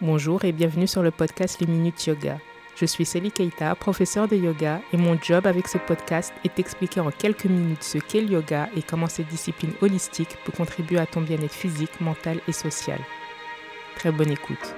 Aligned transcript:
Bonjour 0.00 0.44
et 0.44 0.50
bienvenue 0.50 0.88
sur 0.88 1.04
le 1.04 1.12
podcast 1.12 1.60
Les 1.60 1.68
Minutes 1.68 2.06
Yoga. 2.06 2.38
Je 2.74 2.84
suis 2.84 3.04
Sally 3.04 3.30
Keita, 3.30 3.76
professeure 3.76 4.26
de 4.26 4.34
yoga, 4.34 4.80
et 4.92 4.96
mon 4.96 5.16
job 5.22 5.46
avec 5.46 5.68
ce 5.68 5.78
podcast 5.78 6.34
est 6.44 6.56
d'expliquer 6.56 6.98
en 6.98 7.12
quelques 7.12 7.44
minutes 7.44 7.84
ce 7.84 7.98
qu'est 7.98 8.20
le 8.20 8.32
yoga 8.32 8.68
et 8.76 8.82
comment 8.82 9.06
cette 9.06 9.28
discipline 9.28 9.70
holistique 9.82 10.36
peut 10.44 10.50
contribuer 10.50 10.98
à 10.98 11.06
ton 11.06 11.20
bien-être 11.20 11.54
physique, 11.54 12.00
mental 12.00 12.40
et 12.48 12.52
social. 12.52 12.98
Très 13.94 14.10
bonne 14.10 14.32
écoute. 14.32 14.74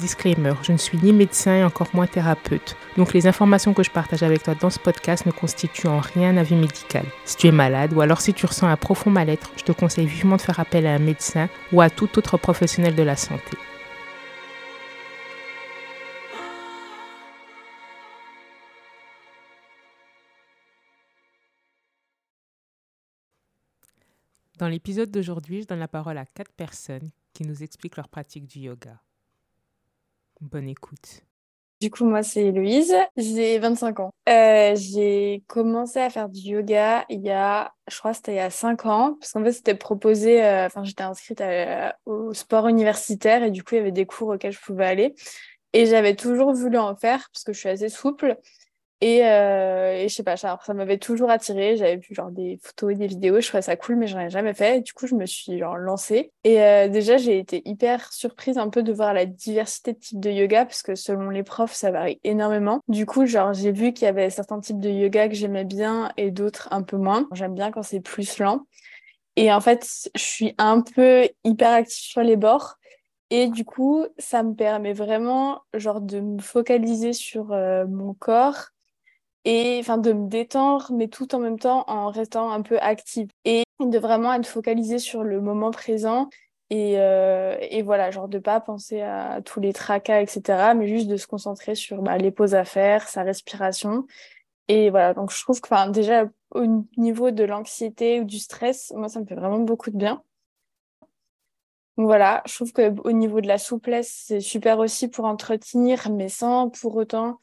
Disclaimer, 0.00 0.54
je 0.62 0.72
ne 0.72 0.78
suis 0.78 0.96
ni 0.96 1.12
médecin 1.12 1.56
et 1.56 1.64
encore 1.64 1.88
moins 1.92 2.06
thérapeute, 2.06 2.78
donc 2.96 3.12
les 3.12 3.26
informations 3.26 3.74
que 3.74 3.82
je 3.82 3.90
partage 3.90 4.22
avec 4.22 4.42
toi 4.42 4.54
dans 4.58 4.70
ce 4.70 4.78
podcast 4.78 5.26
ne 5.26 5.32
constituent 5.32 5.88
en 5.88 6.00
rien 6.00 6.30
un 6.30 6.38
avis 6.38 6.56
médical. 6.56 7.04
Si 7.26 7.36
tu 7.36 7.46
es 7.48 7.52
malade 7.52 7.92
ou 7.92 8.00
alors 8.00 8.22
si 8.22 8.32
tu 8.32 8.46
ressens 8.46 8.68
un 8.68 8.76
profond 8.78 9.10
mal-être, 9.10 9.50
je 9.58 9.64
te 9.64 9.72
conseille 9.72 10.06
vivement 10.06 10.36
de 10.36 10.40
faire 10.40 10.60
appel 10.60 10.86
à 10.86 10.94
un 10.94 10.98
médecin 10.98 11.50
ou 11.74 11.82
à 11.82 11.90
tout 11.90 12.18
autre 12.18 12.38
professionnel 12.38 12.94
de 12.94 13.02
la 13.02 13.16
santé. 13.16 13.58
Dans 24.58 24.68
l'épisode 24.68 25.10
d'aujourd'hui, 25.10 25.62
je 25.62 25.66
donne 25.66 25.78
la 25.78 25.88
parole 25.88 26.18
à 26.18 26.26
quatre 26.26 26.52
personnes 26.52 27.10
qui 27.32 27.44
nous 27.44 27.62
expliquent 27.62 27.96
leur 27.96 28.08
pratique 28.08 28.46
du 28.46 28.60
yoga. 28.60 29.00
Bonne 30.40 30.68
écoute. 30.68 31.22
Du 31.80 31.90
coup, 31.90 32.04
moi, 32.04 32.22
c'est 32.22 32.52
Louise, 32.52 32.94
j'ai 33.16 33.58
25 33.58 33.98
ans. 33.98 34.10
Euh, 34.28 34.76
j'ai 34.76 35.42
commencé 35.48 35.98
à 35.98 36.10
faire 36.10 36.28
du 36.28 36.38
yoga 36.38 37.04
il 37.08 37.22
y 37.22 37.30
a, 37.30 37.72
je 37.90 37.98
crois, 37.98 38.14
c'était 38.14 38.34
il 38.34 38.36
y 38.36 38.38
a 38.38 38.50
5 38.50 38.86
ans, 38.86 39.16
parce 39.18 39.32
qu'en 39.32 39.42
fait, 39.42 39.50
c'était 39.50 39.74
proposé, 39.74 40.44
euh, 40.44 40.66
enfin, 40.66 40.84
j'étais 40.84 41.02
inscrite 41.02 41.42
au 42.06 42.32
sport 42.34 42.68
universitaire 42.68 43.42
et 43.42 43.50
du 43.50 43.64
coup, 43.64 43.74
il 43.74 43.78
y 43.78 43.80
avait 43.80 43.90
des 43.90 44.06
cours 44.06 44.28
auxquels 44.28 44.52
je 44.52 44.60
pouvais 44.60 44.86
aller. 44.86 45.14
Et 45.72 45.86
j'avais 45.86 46.14
toujours 46.14 46.52
voulu 46.52 46.78
en 46.78 46.94
faire 46.94 47.28
parce 47.32 47.42
que 47.42 47.52
je 47.52 47.58
suis 47.58 47.68
assez 47.68 47.88
souple. 47.88 48.36
Et, 49.02 49.26
euh, 49.26 49.94
et 49.94 50.08
je 50.08 50.14
sais 50.14 50.22
pas, 50.22 50.36
ça, 50.36 50.56
m'avait 50.74 50.96
toujours 50.96 51.28
attiré. 51.28 51.76
J'avais 51.76 51.96
vu 51.96 52.14
genre 52.14 52.30
des 52.30 52.60
photos 52.62 52.92
et 52.92 52.94
des 52.94 53.08
vidéos, 53.08 53.40
je 53.40 53.48
trouvais 53.48 53.60
ça 53.60 53.74
cool, 53.74 53.96
mais 53.96 54.06
j'en 54.06 54.20
ai 54.20 54.30
jamais 54.30 54.54
fait. 54.54 54.80
Du 54.80 54.92
coup, 54.92 55.08
je 55.08 55.16
me 55.16 55.26
suis 55.26 55.58
lancée. 55.58 56.30
Et 56.44 56.62
euh, 56.62 56.86
déjà, 56.86 57.16
j'ai 57.16 57.36
été 57.36 57.62
hyper 57.64 58.12
surprise 58.12 58.58
un 58.58 58.68
peu 58.68 58.84
de 58.84 58.92
voir 58.92 59.12
la 59.12 59.26
diversité 59.26 59.94
de 59.94 59.98
types 59.98 60.20
de 60.20 60.30
yoga, 60.30 60.64
parce 60.66 60.84
que 60.84 60.94
selon 60.94 61.30
les 61.30 61.42
profs, 61.42 61.74
ça 61.74 61.90
varie 61.90 62.20
énormément. 62.22 62.78
Du 62.86 63.04
coup, 63.04 63.26
genre, 63.26 63.52
j'ai 63.52 63.72
vu 63.72 63.92
qu'il 63.92 64.04
y 64.04 64.08
avait 64.08 64.30
certains 64.30 64.60
types 64.60 64.78
de 64.78 64.90
yoga 64.90 65.28
que 65.28 65.34
j'aimais 65.34 65.64
bien 65.64 66.12
et 66.16 66.30
d'autres 66.30 66.68
un 66.70 66.82
peu 66.82 66.96
moins. 66.96 67.26
J'aime 67.32 67.54
bien 67.54 67.72
quand 67.72 67.82
c'est 67.82 68.00
plus 68.00 68.38
lent. 68.38 68.60
Et 69.34 69.52
en 69.52 69.60
fait, 69.60 70.10
je 70.14 70.22
suis 70.22 70.54
un 70.58 70.80
peu 70.80 71.28
hyper 71.42 71.72
active 71.72 72.04
sur 72.04 72.22
les 72.22 72.36
bords. 72.36 72.76
Et 73.30 73.48
du 73.48 73.64
coup, 73.64 74.06
ça 74.18 74.44
me 74.44 74.54
permet 74.54 74.92
vraiment 74.92 75.62
genre 75.74 76.00
de 76.00 76.20
me 76.20 76.40
focaliser 76.40 77.12
sur 77.12 77.50
euh, 77.50 77.84
mon 77.88 78.14
corps 78.14 78.68
et 79.44 79.78
enfin 79.80 79.98
de 79.98 80.12
me 80.12 80.28
détendre, 80.28 80.90
mais 80.92 81.08
tout 81.08 81.34
en 81.34 81.38
même 81.38 81.58
temps 81.58 81.84
en 81.88 82.10
restant 82.10 82.50
un 82.52 82.62
peu 82.62 82.78
active 82.80 83.28
et 83.44 83.64
de 83.80 83.98
vraiment 83.98 84.32
être 84.34 84.46
focalisée 84.46 84.98
sur 84.98 85.24
le 85.24 85.40
moment 85.40 85.70
présent 85.70 86.28
et, 86.70 86.94
euh, 86.98 87.58
et 87.60 87.82
voilà, 87.82 88.10
genre 88.10 88.28
de 88.28 88.38
pas 88.38 88.58
penser 88.60 89.02
à 89.02 89.42
tous 89.44 89.60
les 89.60 89.74
tracas, 89.74 90.22
etc., 90.22 90.72
mais 90.74 90.88
juste 90.88 91.06
de 91.06 91.18
se 91.18 91.26
concentrer 91.26 91.74
sur 91.74 92.00
bah, 92.00 92.16
les 92.16 92.30
pauses 92.30 92.54
à 92.54 92.64
faire, 92.64 93.08
sa 93.08 93.22
respiration. 93.22 94.06
Et 94.68 94.88
voilà, 94.88 95.12
donc 95.12 95.32
je 95.32 95.40
trouve 95.42 95.60
que 95.60 95.90
déjà 95.90 96.24
au 96.52 96.64
niveau 96.96 97.30
de 97.30 97.44
l'anxiété 97.44 98.20
ou 98.20 98.24
du 98.24 98.38
stress, 98.38 98.92
moi 98.96 99.08
ça 99.08 99.20
me 99.20 99.26
fait 99.26 99.34
vraiment 99.34 99.58
beaucoup 99.58 99.90
de 99.90 99.98
bien. 99.98 100.22
Donc 101.98 102.06
voilà, 102.06 102.42
je 102.46 102.54
trouve 102.54 102.72
qu'au 102.72 103.12
niveau 103.12 103.42
de 103.42 103.48
la 103.48 103.58
souplesse, 103.58 104.24
c'est 104.26 104.40
super 104.40 104.78
aussi 104.78 105.08
pour 105.08 105.26
entretenir, 105.26 106.08
mais 106.10 106.30
sans 106.30 106.70
pour 106.70 106.96
autant 106.96 107.38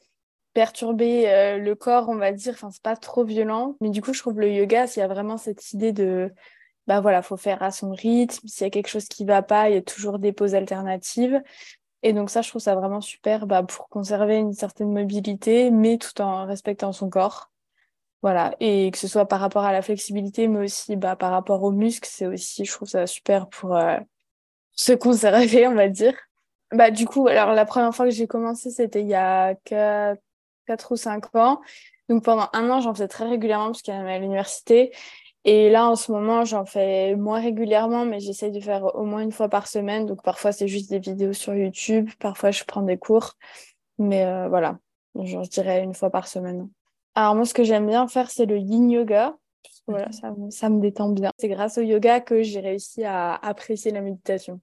perturber 0.52 1.28
euh, 1.28 1.58
le 1.58 1.74
corps, 1.74 2.08
on 2.08 2.16
va 2.16 2.32
dire. 2.32 2.54
Enfin, 2.54 2.70
c'est 2.70 2.82
pas 2.82 2.96
trop 2.96 3.24
violent. 3.24 3.76
Mais 3.80 3.90
du 3.90 4.02
coup, 4.02 4.12
je 4.12 4.20
trouve 4.20 4.40
le 4.40 4.50
yoga, 4.52 4.86
s'il 4.86 5.00
y 5.00 5.04
a 5.04 5.08
vraiment 5.08 5.36
cette 5.36 5.72
idée 5.72 5.92
de, 5.92 6.32
bah 6.86 7.00
voilà, 7.00 7.22
faut 7.22 7.36
faire 7.36 7.62
à 7.62 7.70
son 7.70 7.92
rythme. 7.92 8.46
S'il 8.48 8.64
y 8.64 8.66
a 8.66 8.70
quelque 8.70 8.88
chose 8.88 9.06
qui 9.06 9.24
va 9.24 9.42
pas, 9.42 9.68
il 9.70 9.74
y 9.74 9.78
a 9.78 9.82
toujours 9.82 10.18
des 10.18 10.32
pauses 10.32 10.54
alternatives. 10.54 11.42
Et 12.02 12.12
donc 12.12 12.30
ça, 12.30 12.42
je 12.42 12.48
trouve 12.48 12.62
ça 12.62 12.74
vraiment 12.74 13.00
super 13.00 13.46
bah, 13.46 13.62
pour 13.62 13.88
conserver 13.88 14.36
une 14.36 14.54
certaine 14.54 14.92
mobilité, 14.92 15.70
mais 15.70 15.98
tout 15.98 16.20
en 16.20 16.46
respectant 16.46 16.92
son 16.92 17.10
corps. 17.10 17.50
Voilà, 18.22 18.54
et 18.60 18.90
que 18.90 18.98
ce 18.98 19.08
soit 19.08 19.26
par 19.26 19.40
rapport 19.40 19.64
à 19.64 19.72
la 19.72 19.82
flexibilité, 19.82 20.46
mais 20.46 20.64
aussi 20.64 20.96
bah, 20.96 21.16
par 21.16 21.30
rapport 21.30 21.62
aux 21.62 21.72
muscles, 21.72 22.08
c'est 22.10 22.26
aussi, 22.26 22.64
je 22.66 22.72
trouve 22.72 22.88
ça 22.88 23.06
super 23.06 23.48
pour 23.48 23.76
euh, 23.76 23.98
se 24.72 24.92
conserver, 24.92 25.66
on 25.68 25.74
va 25.74 25.88
dire. 25.88 26.14
Bah, 26.72 26.90
du 26.90 27.06
coup, 27.06 27.28
alors 27.28 27.52
la 27.52 27.64
première 27.64 27.94
fois 27.94 28.06
que 28.06 28.12
j'ai 28.12 28.26
commencé, 28.26 28.70
c'était 28.70 29.02
il 29.02 29.08
y 29.08 29.14
a 29.14 29.54
4, 29.64 30.20
4 30.66 30.92
ou 30.92 30.96
5 30.96 31.34
ans. 31.34 31.60
Donc 32.08 32.24
pendant 32.24 32.48
un 32.52 32.68
an, 32.70 32.80
j'en 32.80 32.92
faisais 32.92 33.08
très 33.08 33.28
régulièrement 33.28 33.66
parce 33.66 33.82
qu'il 33.82 33.94
y 33.94 33.96
avait 33.96 34.14
à 34.14 34.18
l'université. 34.18 34.92
Et 35.44 35.70
là, 35.70 35.88
en 35.88 35.96
ce 35.96 36.12
moment, 36.12 36.44
j'en 36.44 36.66
fais 36.66 37.14
moins 37.16 37.40
régulièrement, 37.40 38.04
mais 38.04 38.20
j'essaie 38.20 38.50
de 38.50 38.60
faire 38.60 38.94
au 38.94 39.04
moins 39.04 39.20
une 39.20 39.32
fois 39.32 39.48
par 39.48 39.66
semaine. 39.68 40.04
Donc 40.06 40.22
parfois, 40.22 40.52
c'est 40.52 40.68
juste 40.68 40.90
des 40.90 40.98
vidéos 40.98 41.32
sur 41.32 41.54
YouTube. 41.54 42.10
Parfois, 42.18 42.50
je 42.50 42.64
prends 42.64 42.82
des 42.82 42.98
cours. 42.98 43.32
Mais 43.98 44.24
euh, 44.24 44.48
voilà, 44.48 44.78
je 45.14 45.38
dirais 45.48 45.82
une 45.82 45.94
fois 45.94 46.10
par 46.10 46.28
semaine. 46.28 46.68
Alors 47.14 47.34
moi, 47.34 47.44
ce 47.44 47.54
que 47.54 47.64
j'aime 47.64 47.86
bien 47.86 48.06
faire, 48.06 48.30
c'est 48.30 48.46
le 48.46 48.58
yin 48.58 48.90
yoga. 48.90 49.36
voilà, 49.86 50.06
mhm. 50.06 50.12
ça, 50.12 50.34
ça 50.50 50.68
me 50.68 50.80
détend 50.80 51.10
bien. 51.10 51.30
C'est 51.38 51.48
grâce 51.48 51.78
au 51.78 51.82
yoga 51.82 52.20
que 52.20 52.42
j'ai 52.42 52.60
réussi 52.60 53.04
à 53.04 53.34
apprécier 53.34 53.92
la 53.92 54.02
méditation. 54.02 54.60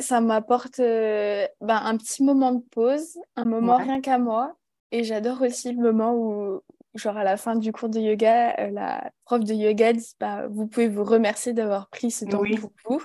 Ça 0.00 0.20
m'apporte 0.20 0.80
euh, 0.80 1.46
ben, 1.60 1.80
un 1.84 1.96
petit 1.96 2.22
moment 2.22 2.52
de 2.52 2.62
pause, 2.70 3.18
un 3.36 3.44
moment 3.44 3.76
rien 3.76 4.00
qu'à 4.00 4.18
moi. 4.18 4.56
Et 4.92 5.04
j'adore 5.04 5.42
aussi 5.42 5.72
le 5.72 5.80
moment 5.80 6.14
où, 6.14 6.60
genre 6.94 7.16
à 7.16 7.24
la 7.24 7.36
fin 7.36 7.56
du 7.56 7.72
cours 7.72 7.88
de 7.88 8.00
yoga, 8.00 8.54
euh, 8.58 8.70
la 8.70 9.10
prof 9.24 9.42
de 9.42 9.54
yoga 9.54 9.92
dit 9.92 10.14
bah, 10.20 10.46
Vous 10.48 10.66
pouvez 10.66 10.88
vous 10.88 11.04
remercier 11.04 11.52
d'avoir 11.52 11.88
pris 11.88 12.10
ce 12.10 12.24
temps 12.24 12.42
pour 12.60 12.70
vous. 12.84 13.02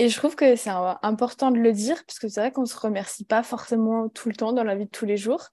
Et 0.00 0.08
je 0.08 0.16
trouve 0.16 0.34
que 0.34 0.56
c'est 0.56 0.72
important 1.02 1.52
de 1.52 1.58
le 1.58 1.72
dire, 1.72 2.04
parce 2.06 2.18
que 2.18 2.26
c'est 2.26 2.40
vrai 2.40 2.50
qu'on 2.50 2.62
ne 2.62 2.66
se 2.66 2.76
remercie 2.76 3.24
pas 3.24 3.44
forcément 3.44 4.08
tout 4.08 4.28
le 4.28 4.34
temps 4.34 4.52
dans 4.52 4.64
la 4.64 4.74
vie 4.74 4.86
de 4.86 4.90
tous 4.90 5.06
les 5.06 5.16
jours. 5.16 5.48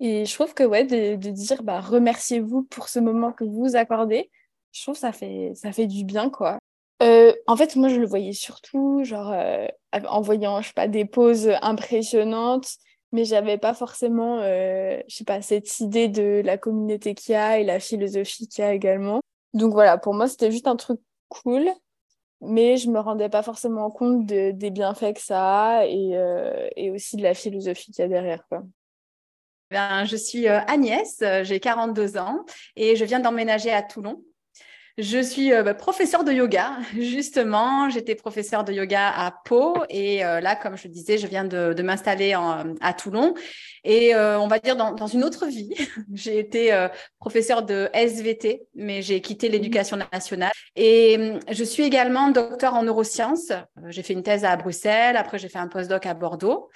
Et 0.00 0.24
je 0.24 0.34
trouve 0.34 0.54
que 0.54 0.64
ouais, 0.64 0.84
de, 0.84 1.16
de 1.16 1.30
dire 1.30 1.62
bah, 1.62 1.80
remerciez-vous 1.80 2.62
pour 2.64 2.88
ce 2.88 2.98
moment 2.98 3.32
que 3.32 3.44
vous 3.44 3.76
accordez, 3.76 4.30
je 4.72 4.82
trouve 4.82 4.94
que 4.94 5.00
ça 5.00 5.12
fait, 5.12 5.52
ça 5.54 5.72
fait 5.72 5.86
du 5.86 6.04
bien, 6.04 6.30
quoi. 6.30 6.58
Euh, 7.02 7.32
en 7.46 7.56
fait, 7.56 7.76
moi, 7.76 7.88
je 7.88 7.96
le 7.96 8.06
voyais 8.06 8.32
surtout, 8.32 9.02
genre, 9.04 9.30
euh, 9.32 9.66
en 10.06 10.20
voyant, 10.20 10.60
je 10.60 10.68
sais 10.68 10.74
pas, 10.74 10.88
des 10.88 11.04
poses 11.04 11.50
impressionnantes, 11.62 12.68
mais 13.12 13.24
j'avais 13.24 13.58
pas 13.58 13.74
forcément, 13.74 14.38
euh, 14.40 15.00
je 15.08 15.16
sais 15.16 15.24
pas, 15.24 15.42
cette 15.42 15.80
idée 15.80 16.08
de 16.08 16.42
la 16.44 16.58
communauté 16.58 17.14
qu'il 17.14 17.32
y 17.32 17.36
a 17.36 17.58
et 17.58 17.64
la 17.64 17.80
philosophie 17.80 18.48
qu'il 18.48 18.64
y 18.64 18.66
a 18.66 18.72
également. 18.72 19.20
Donc 19.54 19.72
voilà, 19.72 19.98
pour 19.98 20.14
moi, 20.14 20.28
c'était 20.28 20.50
juste 20.50 20.66
un 20.66 20.76
truc 20.76 21.00
cool, 21.28 21.68
mais 22.40 22.76
je 22.76 22.90
me 22.90 22.98
rendais 22.98 23.28
pas 23.28 23.42
forcément 23.42 23.90
compte 23.90 24.24
des 24.26 24.70
bienfaits 24.70 25.14
que 25.14 25.20
ça 25.20 25.78
a 25.78 25.86
et, 25.86 26.18
et 26.76 26.90
aussi 26.90 27.16
de 27.16 27.22
la 27.22 27.34
philosophie 27.34 27.92
qu'il 27.92 28.02
y 28.02 28.04
a 28.04 28.08
derrière, 28.08 28.46
quoi. 28.48 28.62
Ben, 29.70 30.04
je 30.04 30.16
suis 30.16 30.48
Agnès, 30.48 31.22
j'ai 31.44 31.58
42 31.58 32.18
ans 32.18 32.44
et 32.76 32.94
je 32.94 33.04
viens 33.06 33.20
d'emménager 33.20 33.70
à 33.70 33.82
Toulon. 33.82 34.22
Je 34.98 35.22
suis 35.22 35.54
euh, 35.54 35.62
bah, 35.62 35.72
professeure 35.72 36.22
de 36.22 36.32
yoga, 36.32 36.76
justement. 36.94 37.88
J'étais 37.88 38.14
professeure 38.14 38.62
de 38.62 38.72
yoga 38.72 39.08
à 39.08 39.32
Pau 39.44 39.74
et 39.88 40.24
euh, 40.24 40.40
là, 40.40 40.54
comme 40.54 40.76
je 40.76 40.86
disais, 40.88 41.16
je 41.16 41.26
viens 41.26 41.44
de, 41.44 41.82
m'installer 41.82 42.34
à 42.80 42.92
Toulon. 42.92 43.34
Et 43.84 44.14
euh, 44.14 44.38
on 44.38 44.46
va 44.46 44.58
dire 44.58 44.76
dans, 44.76 44.92
dans 44.92 45.06
une 45.06 45.24
autre 45.24 45.46
vie, 45.46 45.74
j'ai 46.12 46.38
été 46.38 46.88
professeure 47.18 47.62
de 47.62 47.88
SVT, 47.94 48.62
mais 48.74 49.02
j'ai 49.02 49.20
quitté 49.20 49.48
mmh. 49.48 49.52
l'éducation 49.52 49.96
nationale. 50.12 50.52
Et 50.76 51.16
hum, 51.18 51.40
je 51.50 51.64
suis 51.64 51.82
également 51.82 52.30
docteur 52.30 52.74
en 52.74 52.82
neurosciences. 52.82 53.52
J'ai 53.88 54.02
fait 54.02 54.12
une 54.12 54.22
thèse 54.22 54.44
à 54.44 54.54
Bruxelles, 54.56 55.16
après 55.16 55.38
j'ai 55.38 55.48
fait 55.48 55.58
un 55.58 55.68
postdoc 55.68 56.06
à 56.06 56.14
Bordeaux. 56.14 56.70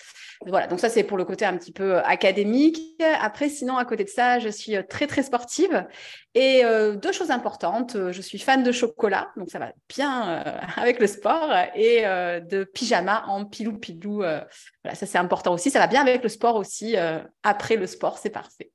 Voilà, 0.46 0.66
donc 0.66 0.80
ça 0.80 0.88
c'est 0.88 1.04
pour 1.04 1.16
le 1.16 1.24
côté 1.24 1.44
un 1.44 1.56
petit 1.56 1.72
peu 1.72 1.98
académique. 1.98 2.78
Après, 3.20 3.48
sinon, 3.48 3.78
à 3.78 3.84
côté 3.84 4.04
de 4.04 4.08
ça, 4.08 4.38
je 4.38 4.48
suis 4.48 4.76
très 4.88 5.06
très 5.06 5.22
sportive. 5.22 5.86
Et 6.34 6.62
deux 7.00 7.12
choses 7.12 7.30
importantes, 7.30 7.96
je 8.12 8.20
suis 8.20 8.38
fan 8.38 8.62
de 8.62 8.72
chocolat, 8.72 9.30
donc 9.36 9.50
ça 9.50 9.58
va 9.58 9.72
bien 9.88 10.28
euh, 10.28 10.60
avec 10.76 11.00
le 11.00 11.06
sport, 11.06 11.52
et 11.74 12.06
euh, 12.06 12.40
de 12.40 12.64
pyjama 12.64 13.24
en 13.26 13.44
pilou-pilou. 13.44 14.22
Euh, 14.22 14.40
voilà, 14.84 14.94
ça 14.94 15.06
c'est 15.06 15.18
important 15.18 15.54
aussi. 15.54 15.70
Ça 15.70 15.78
va 15.78 15.86
bien 15.86 16.02
avec 16.02 16.22
le 16.22 16.28
sport 16.28 16.56
aussi. 16.56 16.96
après 17.42 17.76
le 17.76 17.86
sport, 17.86 18.18
c'est 18.18 18.30
parfait. 18.30 18.70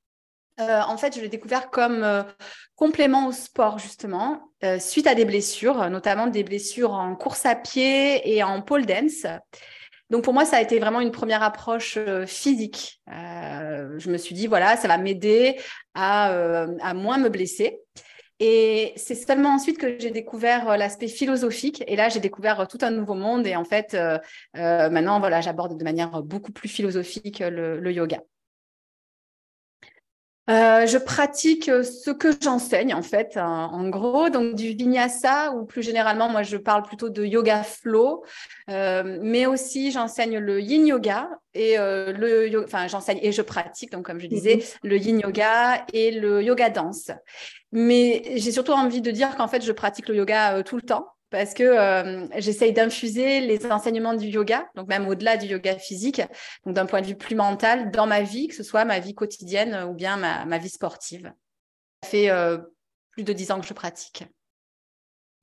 en 0.58 0.96
fait, 0.96 1.16
je 1.16 1.20
l'ai 1.20 1.28
découvert 1.28 1.70
comme 1.70 2.24
complément 2.76 3.26
au 3.26 3.32
sport, 3.32 3.78
justement, 3.78 4.52
suite 4.78 5.06
à 5.06 5.14
des 5.14 5.24
blessures, 5.24 5.88
notamment 5.90 6.26
des 6.26 6.44
blessures 6.44 6.92
en 6.92 7.16
course 7.16 7.46
à 7.46 7.54
pied 7.54 8.34
et 8.34 8.42
en 8.42 8.62
pole 8.62 8.86
dance. 8.86 9.26
Donc 10.10 10.24
pour 10.24 10.34
moi, 10.34 10.44
ça 10.44 10.58
a 10.58 10.60
été 10.60 10.78
vraiment 10.78 11.00
une 11.00 11.10
première 11.10 11.42
approche 11.42 11.98
physique. 12.26 13.00
je 13.08 14.10
me 14.10 14.18
suis 14.18 14.34
dit, 14.34 14.46
voilà, 14.46 14.76
ça 14.76 14.88
va 14.88 14.98
m'aider 14.98 15.58
à, 15.94 16.66
à 16.80 16.94
moins 16.94 17.18
me 17.18 17.28
blesser. 17.28 17.80
Et 18.44 18.92
c'est 18.96 19.14
seulement 19.14 19.50
ensuite 19.50 19.78
que 19.78 20.00
j'ai 20.00 20.10
découvert 20.10 20.76
l'aspect 20.76 21.06
philosophique. 21.06 21.84
Et 21.86 21.94
là, 21.94 22.08
j'ai 22.08 22.18
découvert 22.18 22.66
tout 22.66 22.78
un 22.80 22.90
nouveau 22.90 23.14
monde. 23.14 23.46
Et 23.46 23.54
en 23.54 23.62
fait, 23.62 23.96
maintenant, 24.54 25.20
voilà, 25.20 25.40
j'aborde 25.40 25.78
de 25.78 25.84
manière 25.84 26.24
beaucoup 26.24 26.50
plus 26.50 26.68
philosophique 26.68 27.38
le 27.38 27.92
yoga. 27.92 28.18
Euh, 30.50 30.86
je 30.86 30.98
pratique 30.98 31.68
euh, 31.68 31.84
ce 31.84 32.10
que 32.10 32.28
j'enseigne 32.42 32.94
en 32.94 33.02
fait, 33.02 33.36
en 33.36 33.88
gros, 33.88 34.28
donc 34.28 34.56
du 34.56 34.70
vinyasa 34.70 35.52
ou 35.52 35.64
plus 35.64 35.82
généralement, 35.82 36.28
moi 36.28 36.42
je 36.42 36.56
parle 36.56 36.82
plutôt 36.82 37.10
de 37.10 37.24
yoga 37.24 37.62
flow, 37.62 38.24
euh, 38.68 39.20
mais 39.22 39.46
aussi 39.46 39.92
j'enseigne 39.92 40.38
le 40.38 40.60
yin 40.60 40.84
yoga 40.84 41.30
et 41.54 41.76
le, 41.76 42.64
enfin 42.64 42.88
j'enseigne 42.88 43.20
et 43.22 43.30
je 43.30 43.42
pratique 43.42 43.92
donc 43.92 44.04
comme 44.04 44.18
je 44.18 44.26
disais 44.26 44.56
mhm. 44.56 44.90
le 44.90 44.96
yin 44.96 45.20
yoga 45.20 45.86
et 45.92 46.10
le 46.10 46.42
yoga 46.42 46.70
danse. 46.70 47.12
Mais 47.70 48.22
j'ai 48.34 48.50
surtout 48.50 48.72
envie 48.72 49.00
de 49.00 49.12
dire 49.12 49.36
qu'en 49.36 49.46
fait 49.46 49.62
je 49.62 49.70
pratique 49.70 50.08
le 50.08 50.16
yoga 50.16 50.64
tout 50.64 50.76
le 50.76 50.82
temps 50.82 51.06
parce 51.32 51.54
que 51.54 51.62
euh, 51.62 52.26
j'essaye 52.36 52.72
d'infuser 52.72 53.40
les 53.40 53.66
enseignements 53.66 54.14
du 54.14 54.26
yoga, 54.26 54.68
donc 54.76 54.86
même 54.86 55.08
au-delà 55.08 55.38
du 55.38 55.46
yoga 55.46 55.76
physique, 55.78 56.20
donc 56.64 56.74
d'un 56.74 56.86
point 56.86 57.00
de 57.00 57.06
vue 57.06 57.16
plus 57.16 57.34
mental, 57.34 57.90
dans 57.90 58.06
ma 58.06 58.20
vie, 58.20 58.48
que 58.48 58.54
ce 58.54 58.62
soit 58.62 58.84
ma 58.84 59.00
vie 59.00 59.14
quotidienne 59.14 59.86
ou 59.88 59.94
bien 59.94 60.16
ma, 60.18 60.58
vie 60.58 60.68
sportive. 60.68 61.32
Ça 62.02 62.10
fait 62.10 62.30
euh, 62.30 62.58
plus 63.10 63.24
de 63.24 63.32
dix 63.32 63.50
ans 63.50 63.60
que 63.60 63.66
je 63.66 63.72
pratique. 63.72 64.24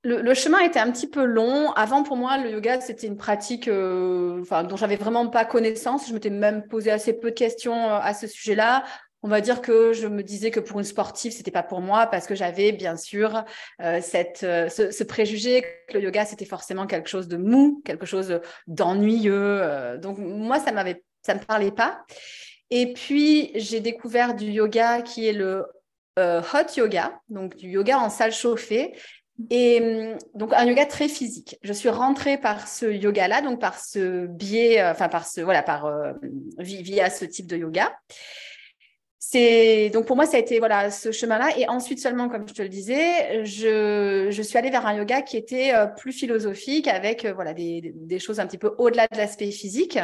Le, 0.02 0.32
chemin 0.32 0.60
était 0.60 0.78
un 0.78 0.90
petit 0.90 1.10
peu 1.10 1.24
long. 1.24 1.72
Avant, 1.72 2.02
pour 2.04 2.16
moi, 2.16 2.38
le 2.38 2.50
yoga, 2.52 2.80
c'était 2.80 3.06
une 3.06 3.18
pratique 3.18 3.68
euh, 3.68 4.42
dont 4.66 4.76
j'avais 4.76 4.96
vraiment 4.96 5.28
pas 5.28 5.44
connaissance. 5.44 6.08
Je 6.08 6.14
m'étais 6.14 6.30
même 6.30 6.66
posé 6.68 6.90
assez 6.90 7.12
peu 7.12 7.30
de 7.30 7.34
questions 7.34 7.92
à 7.92 8.14
ce 8.14 8.26
sujet-là 8.26 8.84
on 9.22 9.28
va 9.28 9.40
dire 9.40 9.60
que 9.60 9.92
je 9.92 10.06
me 10.06 10.22
disais 10.22 10.50
que 10.50 10.60
pour 10.60 10.78
une 10.78 10.84
sportive, 10.84 11.32
c'était 11.32 11.50
pas 11.50 11.62
pour 11.62 11.80
moi 11.80 12.06
parce 12.06 12.26
que 12.26 12.34
j'avais 12.34 12.72
bien 12.72 12.96
sûr 12.96 13.44
euh, 13.82 14.00
cette, 14.02 14.42
euh, 14.44 14.68
ce, 14.68 15.04
préjugé 15.04 15.62
que 15.88 15.98
le 15.98 16.04
yoga 16.04 16.24
c'était 16.24 16.46
forcément 16.46 16.86
quelque 16.86 17.08
chose 17.08 17.28
de 17.28 17.36
mou, 17.36 17.82
quelque 17.84 18.06
chose 18.06 18.40
d'ennuyeux. 18.66 19.60
Euh. 19.62 19.98
donc 19.98 20.18
moi, 20.18 20.58
ça 20.58 20.72
m'avait, 20.72 21.02
ça 21.22 21.34
me 21.34 21.40
parlait 21.40 21.70
pas. 21.70 22.04
Et 22.70 22.92
puis 22.92 23.50
j'ai 23.54 23.80
découvert 23.80 24.34
du 24.34 24.46
yoga 24.46 25.02
qui 25.02 25.26
est 25.26 25.32
le 25.32 25.66
hot 26.16 26.76
yoga, 26.76 27.18
donc 27.28 27.56
du 27.56 27.70
yoga 27.70 27.98
en 27.98 28.10
salle 28.10 28.32
chauffée. 28.32 28.94
Et 29.48 29.80
hum, 29.80 30.18
donc 30.34 30.52
un 30.52 30.64
yoga 30.64 30.84
très 30.86 31.08
physique. 31.08 31.58
Je 31.62 31.72
suis 31.72 31.88
rentrée 31.88 32.38
par 32.38 32.68
ce 32.68 32.86
yoga-là, 32.86 33.40
donc 33.40 33.58
par 33.60 33.78
ce 33.78 34.26
biais, 34.26 34.82
enfin 34.84 35.08
par 35.08 35.26
ce 35.26 35.40
voilà, 35.40 35.62
par 35.62 35.90
via 36.58 37.10
ce 37.10 37.24
type 37.24 37.46
de 37.46 37.56
yoga 37.56 37.90
c'est 39.32 39.90
donc 39.90 40.06
pour 40.06 40.16
moi 40.16 40.26
ça 40.26 40.38
a 40.38 40.40
été 40.40 40.58
voilà 40.58 40.90
ce 40.90 41.12
chemin-là. 41.12 41.56
Et 41.56 41.68
ensuite 41.68 42.00
seulement 42.00 42.28
comme 42.28 42.48
je 42.48 42.52
te 42.54 42.62
le 42.62 42.68
disais 42.68 43.44
je, 43.44 44.26
je 44.28 44.42
suis 44.42 44.58
allée 44.58 44.70
vers 44.70 44.86
un 44.86 44.94
yoga 44.94 45.22
qui 45.22 45.36
était 45.36 45.72
euh, 45.72 45.86
plus 45.86 46.12
philosophique 46.12 46.88
avec 46.88 47.24
euh, 47.24 47.32
voilà 47.32 47.54
des, 47.54 47.92
des, 47.94 48.18
choses 48.18 48.40
un 48.40 48.46
petit 48.46 48.58
peu 48.58 48.74
au-delà 48.78 49.06
de 49.06 49.16
l'aspect 49.16 49.52
physique. 49.52 50.00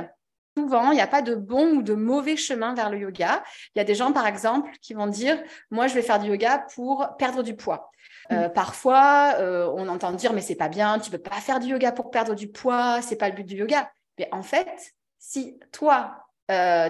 Souvent 0.56 0.92
il 0.92 0.94
n'y 0.94 1.00
a 1.00 1.08
pas 1.08 1.22
de 1.22 1.34
bon 1.34 1.78
ou 1.78 1.82
de 1.82 1.94
mauvais 1.94 2.36
chemin 2.36 2.72
vers 2.74 2.88
le 2.88 2.98
yoga. 2.98 3.42
Il 3.74 3.78
y 3.78 3.80
a 3.80 3.84
des 3.84 3.96
gens 3.96 4.12
par 4.12 4.28
exemple 4.28 4.70
qui 4.80 4.94
vont 4.94 5.08
dire 5.08 5.42
moi 5.72 5.88
je 5.88 5.94
vais 5.94 6.02
faire 6.02 6.20
du 6.20 6.28
yoga 6.30 6.64
pour 6.76 7.08
perdre 7.18 7.42
du 7.42 7.56
poids. 7.56 7.90
Euh, 8.30 8.46
mmh. 8.46 8.52
parfois 8.52 9.36
on 9.74 9.88
entend 9.88 10.12
dire 10.12 10.32
mais 10.32 10.40
c'est 10.40 10.54
pas 10.54 10.68
bien 10.68 11.00
tu 11.00 11.10
peux 11.10 11.18
pas 11.18 11.40
faire 11.40 11.58
du 11.58 11.68
yoga 11.68 11.90
pour 11.90 12.10
perdre 12.10 12.34
du 12.34 12.48
poids 12.48 13.00
c'est 13.02 13.16
pas 13.16 13.28
le 13.28 13.34
but 13.34 13.44
du 13.44 13.56
yoga 13.56 13.90
mais 14.18 14.28
en 14.32 14.42
fait 14.42 14.94
si 15.18 15.58
toi 15.72 16.28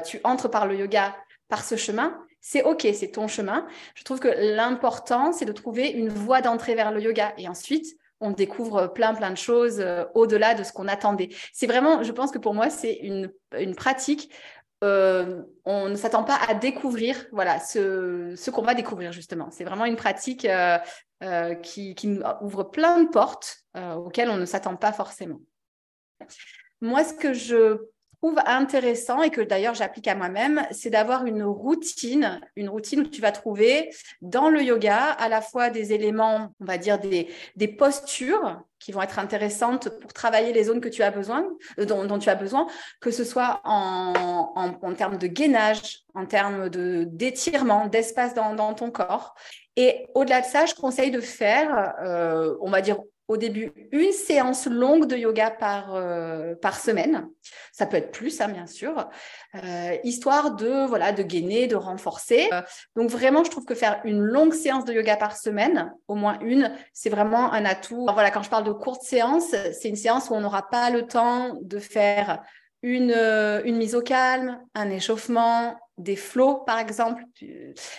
tu 0.05 0.21
entres 0.25 0.51
par 0.51 0.67
le 0.67 0.77
yoga 0.77 1.15
par 1.49 1.65
ce 1.65 1.77
chemin, 1.77 2.26
c'est 2.49 2.63
OK, 2.63 2.87
c'est 2.95 3.11
ton 3.11 3.27
chemin. 3.27 3.67
Je 3.97 4.05
trouve 4.05 4.21
que 4.21 4.29
l'important, 4.29 5.33
c'est 5.33 5.47
de 5.47 5.53
trouver 5.53 5.89
une 5.89 6.09
voie 6.09 6.43
d'entrée 6.43 6.77
vers 6.77 6.93
le 6.93 7.03
yoga. 7.03 7.35
Et 7.39 7.49
ensuite, 7.49 7.99
on 8.21 8.31
découvre 8.31 8.87
plein, 8.87 9.15
plein 9.15 9.33
de 9.33 9.37
choses 9.37 9.81
euh, 9.81 10.05
au-delà 10.15 10.55
de 10.55 10.63
ce 10.63 10.73
qu'on 10.73 10.87
attendait. 10.87 11.31
C'est 11.53 11.67
vraiment, 11.67 12.05
je 12.05 12.13
pense 12.13 12.31
que 12.31 12.39
pour 12.39 12.55
moi, 12.55 12.71
c'est 12.71 13.01
une, 13.03 13.33
pratique. 13.75 14.33
Euh, 14.85 15.43
on 15.65 15.89
ne 15.89 15.97
s'attend 15.97 16.23
pas 16.23 16.39
à 16.49 16.55
découvrir 16.55 17.17
voilà, 17.33 17.59
ce, 17.59 18.35
ce 18.37 18.51
qu'on 18.53 18.63
va 18.63 18.75
découvrir, 18.75 19.11
justement. 19.11 19.51
C'est 19.51 19.65
vraiment 19.65 19.85
une 19.85 19.97
pratique 19.97 20.47
euh, 20.47 21.55
qui, 21.65 21.97
qui, 21.97 22.21
ouvre 22.43 22.63
plein 22.63 23.03
de 23.03 23.09
portes 23.09 23.65
auxquelles 23.75 24.31
on 24.31 24.37
ne 24.37 24.47
s'attend 24.47 24.77
pas 24.77 24.93
forcément. 24.93 25.41
Moi, 26.81 27.03
ce 27.03 27.13
que 27.13 27.33
je 27.33 27.89
intéressant 28.47 29.23
et 29.23 29.31
que 29.31 29.41
d'ailleurs 29.41 29.75
j'applique 29.75 30.09
à 30.09 30.15
moi-même, 30.15 30.67
c'est 30.71 30.91
d'avoir 30.91 31.27
une 31.27 31.43
routine, 31.43 32.41
une 32.57 32.69
routine 32.69 33.01
où 33.01 33.07
tu 33.07 33.21
vas 33.21 33.33
trouver 33.33 33.91
dans 34.23 34.49
le 34.49 34.63
yoga 34.63 34.97
à 34.97 35.29
la 35.29 35.41
fois 35.41 35.71
des 35.71 35.93
éléments, 35.93 36.53
on 36.61 36.65
va 36.65 36.79
dire 36.79 36.99
des, 36.99 37.29
des 37.57 37.69
postures 37.69 38.63
qui 38.79 38.93
vont 38.93 39.03
être 39.03 39.19
intéressantes 39.19 39.89
pour 39.89 40.13
travailler 40.13 40.53
les 40.53 40.65
zones 40.65 40.81
que 40.81 40.89
tu 40.89 41.03
as 41.03 41.11
besoin, 41.11 41.45
euh, 41.79 41.85
dont, 41.85 42.19
tu 42.19 42.29
as 42.29 42.35
besoin, 42.35 42.67
que 43.01 43.11
ce 43.11 43.25
soit 43.25 43.61
en, 43.65 44.53
en, 44.55 44.95
termes 44.95 45.19
de 45.19 45.27
gainage, 45.27 46.05
en 46.15 46.27
termes 46.27 46.69
de 46.69 47.05
d'étirement, 47.05 47.87
d'espace 47.87 48.35
dans, 48.35 48.55
dans, 48.55 48.75
ton 48.75 48.91
corps. 48.91 49.35
Et 49.77 50.07
au-delà 50.15 50.41
de 50.41 50.47
ça, 50.47 50.67
je 50.67 50.75
conseille 50.75 51.11
de 51.11 51.21
faire, 51.21 51.95
euh, 52.03 52.55
on 52.61 52.71
va 52.71 52.81
dire 52.81 52.99
au 53.29 53.37
début 53.37 53.73
une 53.91 54.13
séance 54.13 54.67
longue 54.67 55.07
de 55.07 55.17
yoga 55.17 55.51
par, 55.51 55.95
euh, 55.95 56.55
par 56.55 56.79
semaine. 56.79 57.29
Ça 57.73 57.87
peut 57.87 57.97
être 57.97 58.13
plus, 58.13 58.41
hein, 58.41 58.49
bien 58.49 58.67
sûr, 58.67 59.09
euh, 59.57 59.97
histoire 60.05 60.55
de 60.55 60.87
voilà 60.87 61.13
de 61.13 61.23
gainer, 61.23 61.67
de 61.67 61.77
renforcer. 61.77 62.49
Euh, 62.53 62.63
donc 62.95 63.11
vraiment, 63.11 63.43
je 63.43 63.51
trouve 63.51 63.65
que 63.65 63.75
faire 63.75 64.01
une 64.05 64.21
longue 64.21 64.55
séance 64.55 64.85
de 64.85 64.93
yoga 64.93 65.17
par 65.17 65.37
semaine, 65.37 65.93
au 66.07 66.15
moins 66.15 66.39
une, 66.41 66.73
c'est 66.93 67.11
vraiment 67.11 67.53
un 67.53 67.65
atout. 67.65 68.07
voilà, 68.13 68.31
quand 68.31 68.43
je 68.43 68.51
parle 68.51 68.65
de 68.65 68.73
courte 68.73 69.03
séance, 69.03 69.55
c'est 69.73 69.89
une 69.89 69.97
séance 69.97 70.31
où 70.31 70.35
on 70.35 70.41
n'aura 70.41 70.69
pas 70.69 70.91
le 70.91 71.07
temps 71.07 71.59
de 71.61 71.79
faire 71.79 72.43
une, 72.83 73.13
une 73.65 73.77
mise 73.77 73.97
au 73.97 74.03
calme, 74.03 74.61
un 74.75 74.91
échauffement, 74.91 75.77
des 75.99 76.15
flots, 76.15 76.63
par 76.67 76.79
exemple, 76.79 77.25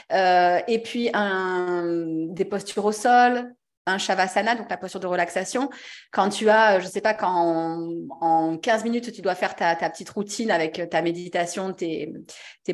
et 0.10 0.82
puis 0.84 1.10
un, 1.14 2.06
des 2.30 2.46
postures 2.46 2.86
au 2.86 2.92
sol, 2.92 3.54
un 3.88 3.98
shavasana, 3.98 4.56
donc 4.56 4.70
la 4.70 4.78
posture 4.78 5.00
de 5.00 5.08
relaxation, 5.08 5.70
quand 6.12 6.30
tu 6.30 6.50
as, 6.50 6.76
euh, 6.76 6.80
je 6.80 6.86
ne 6.86 6.92
sais 6.92 7.02
pas, 7.02 7.14
quand 7.14 7.98
en, 8.22 8.58
15 8.58 8.84
minutes, 8.84 9.12
tu 9.12 9.22
dois 9.22 9.36
faire 9.36 9.56
ta, 9.56 9.76
petite 9.76 10.10
routine 10.10 10.52
avec 10.52 10.90
ta 10.90 11.02
méditation, 11.02 11.74
tes, 11.74 12.14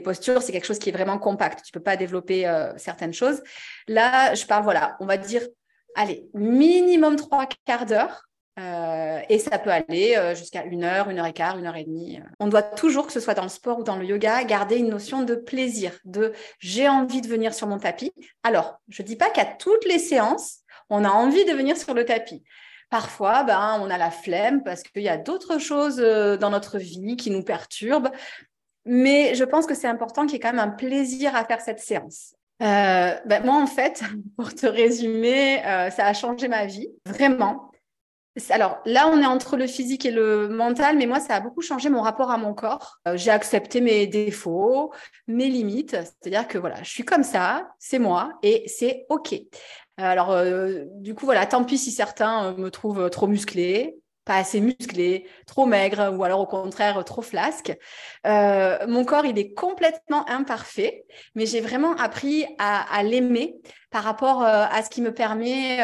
postures, 0.04 0.42
c'est 0.42 0.51
quelque 0.51 0.65
chose 0.65 0.80
qui 0.80 0.89
est 0.89 0.94
vraiment 0.94 1.19
compact. 1.19 1.63
Tu 1.63 1.71
ne 1.74 1.80
peux 1.80 1.83
pas 1.83 1.95
développer 1.95 2.48
euh, 2.48 2.74
certaines 2.77 3.13
choses. 3.13 3.42
Là, 3.88 4.33
je 4.33 4.45
parle, 4.45 4.63
voilà, 4.63 4.98
on 5.00 5.06
va 5.06 5.18
dire, 5.18 5.44
allez, 5.95 6.27
minimum 6.33 7.15
trois 7.15 7.48
quarts 7.65 7.86
d'heure. 7.86 8.24
Euh, 8.60 9.19
et 9.30 9.39
ça 9.39 9.57
peut 9.57 9.71
aller 9.71 10.15
jusqu'à 10.36 10.63
une 10.63 10.84
heure, 10.84 11.10
une 11.10 11.17
heure 11.17 11.25
et 11.25 11.34
quart, 11.34 11.58
une 11.58 11.65
heure 11.65 11.75
et 11.75 11.86
demie. 11.86 12.20
On 12.39 12.48
doit 12.48 12.62
toujours, 12.62 13.08
que 13.08 13.13
ce 13.13 13.20
soit 13.20 13.34
dans 13.34 13.43
le 13.43 13.50
sport 13.50 13.79
ou 13.79 13.84
dans 13.84 13.96
le 13.96 14.05
yoga, 14.05 14.43
garder 14.43 14.75
une 14.75 14.89
notion 14.89 15.24
de 15.24 15.34
plaisir, 15.34 15.98
de 16.05 16.34
j'ai 16.60 16.88
envie 16.88 17.22
de 17.22 17.27
venir 17.27 17.53
sur 17.53 17.65
mon 17.65 17.79
tapis. 17.79 18.13
Alors, 18.43 18.79
je 18.89 19.01
ne 19.01 19.08
dis 19.08 19.15
pas 19.15 19.32
qu'à 19.32 19.46
toutes 19.46 19.86
les 19.86 19.98
séances, 19.98 20.62
on 20.90 21.04
a 21.04 21.10
envie 21.10 21.46
de 21.46 21.54
venir 21.54 21.78
sur 21.78 21.94
le 21.94 22.06
tapis. 22.06 22.44
Parfois, 22.94 23.44
ben, 23.44 23.80
on 23.82 23.90
a 23.90 23.98
la 23.98 24.12
flemme 24.12 24.63
parce 24.63 24.84
qu'il 24.84 25.02
y 25.02 25.10
a 25.10 25.18
d'autres 25.18 25.58
choses 25.58 26.00
euh, 26.00 26.38
dans 26.38 26.52
notre 26.52 26.78
vie 26.78 27.16
qui 27.16 27.32
nous 27.32 27.42
perturbent. 27.42 28.12
Mais 28.86 29.34
je 29.34 29.44
pense 29.44 29.66
que 29.66 29.74
c'est 29.74 29.88
important 29.88 30.25
qu'il 30.25 30.34
y 30.34 30.36
ait 30.36 30.40
quand 30.40 30.52
même 30.52 30.60
un 30.60 30.70
plaisir 30.70 31.36
à 31.36 31.44
faire 31.44 31.60
cette 31.60 31.80
séance. 31.80 32.36
Euh, 32.62 33.16
ben, 33.25 33.44
moi, 33.44 33.56
en 33.56 33.66
fait, 33.66 34.04
pour 34.38 34.54
te 34.54 34.68
résumer, 34.68 35.66
euh, 35.66 35.90
ça 35.90 36.06
a 36.06 36.13
changé 36.13 36.48
ma 36.48 36.68
vie, 36.68 36.88
vraiment. 37.08 37.72
Alors 38.52 38.80
là, 38.86 39.08
on 39.08 39.20
est 39.20 39.25
entre 39.25 39.58
le 39.58 39.66
physique 39.66 40.06
et 40.06 40.12
le 40.12 40.48
mental, 40.48 40.96
mais 40.96 41.08
moi, 41.08 41.20
ça 41.20 41.34
a 41.34 41.40
beaucoup 41.40 41.62
changé 41.62 41.90
mon 41.90 42.02
rapport 42.02 42.30
à 42.30 42.38
mon 42.38 42.54
corps. 42.54 43.00
j'ai 43.16 43.32
accepté 43.32 43.82
mes 43.82 44.06
défauts, 44.06 44.92
mes 45.28 45.50
limites, 45.50 45.92
c'est-à-dire 45.92 46.48
que 46.48 46.60
voilà, 46.60 46.82
je 46.84 46.90
suis 46.90 47.06
comme 47.06 47.24
ça, 47.24 47.70
c'est 47.80 48.00
moi 48.00 48.34
et 48.42 48.63
c'est 48.68 49.06
OK. 49.10 49.36
Alors, 49.97 50.31
euh, 50.31 50.85
du 50.95 51.13
coup, 51.13 51.25
voilà, 51.25 51.45
tant 51.45 51.63
pis 51.63 51.77
si 51.77 51.91
certains 51.91 52.45
euh, 52.45 52.55
me 52.57 52.71
trouvent 52.71 53.09
trop 53.12 53.27
musclé, 53.27 53.95
pas 54.25 54.38
assez 54.38 54.59
musclé, 54.59 55.27
trop 55.45 55.65
maigre 55.65 56.15
ou 56.17 56.23
alors 56.23 56.39
au 56.39 56.47
contraire 56.47 57.03
trop 57.03 57.21
flasque. 57.21 57.77
Euh, 58.25 58.79
mon 58.88 59.05
corps, 59.05 59.25
il 59.25 59.38
est 59.38 59.53
complètement 59.53 60.27
imparfait, 60.29 61.05
mais 61.35 61.45
j'ai 61.45 61.62
vraiment 61.62 61.93
appris 61.97 62.45
à, 62.57 63.03
l'aimer 63.03 63.55
par 63.91 64.03
rapport 64.03 64.41
à 64.41 64.81
ce 64.81 64.89
qui 64.89 65.01
me 65.01 65.13
permet 65.13 65.79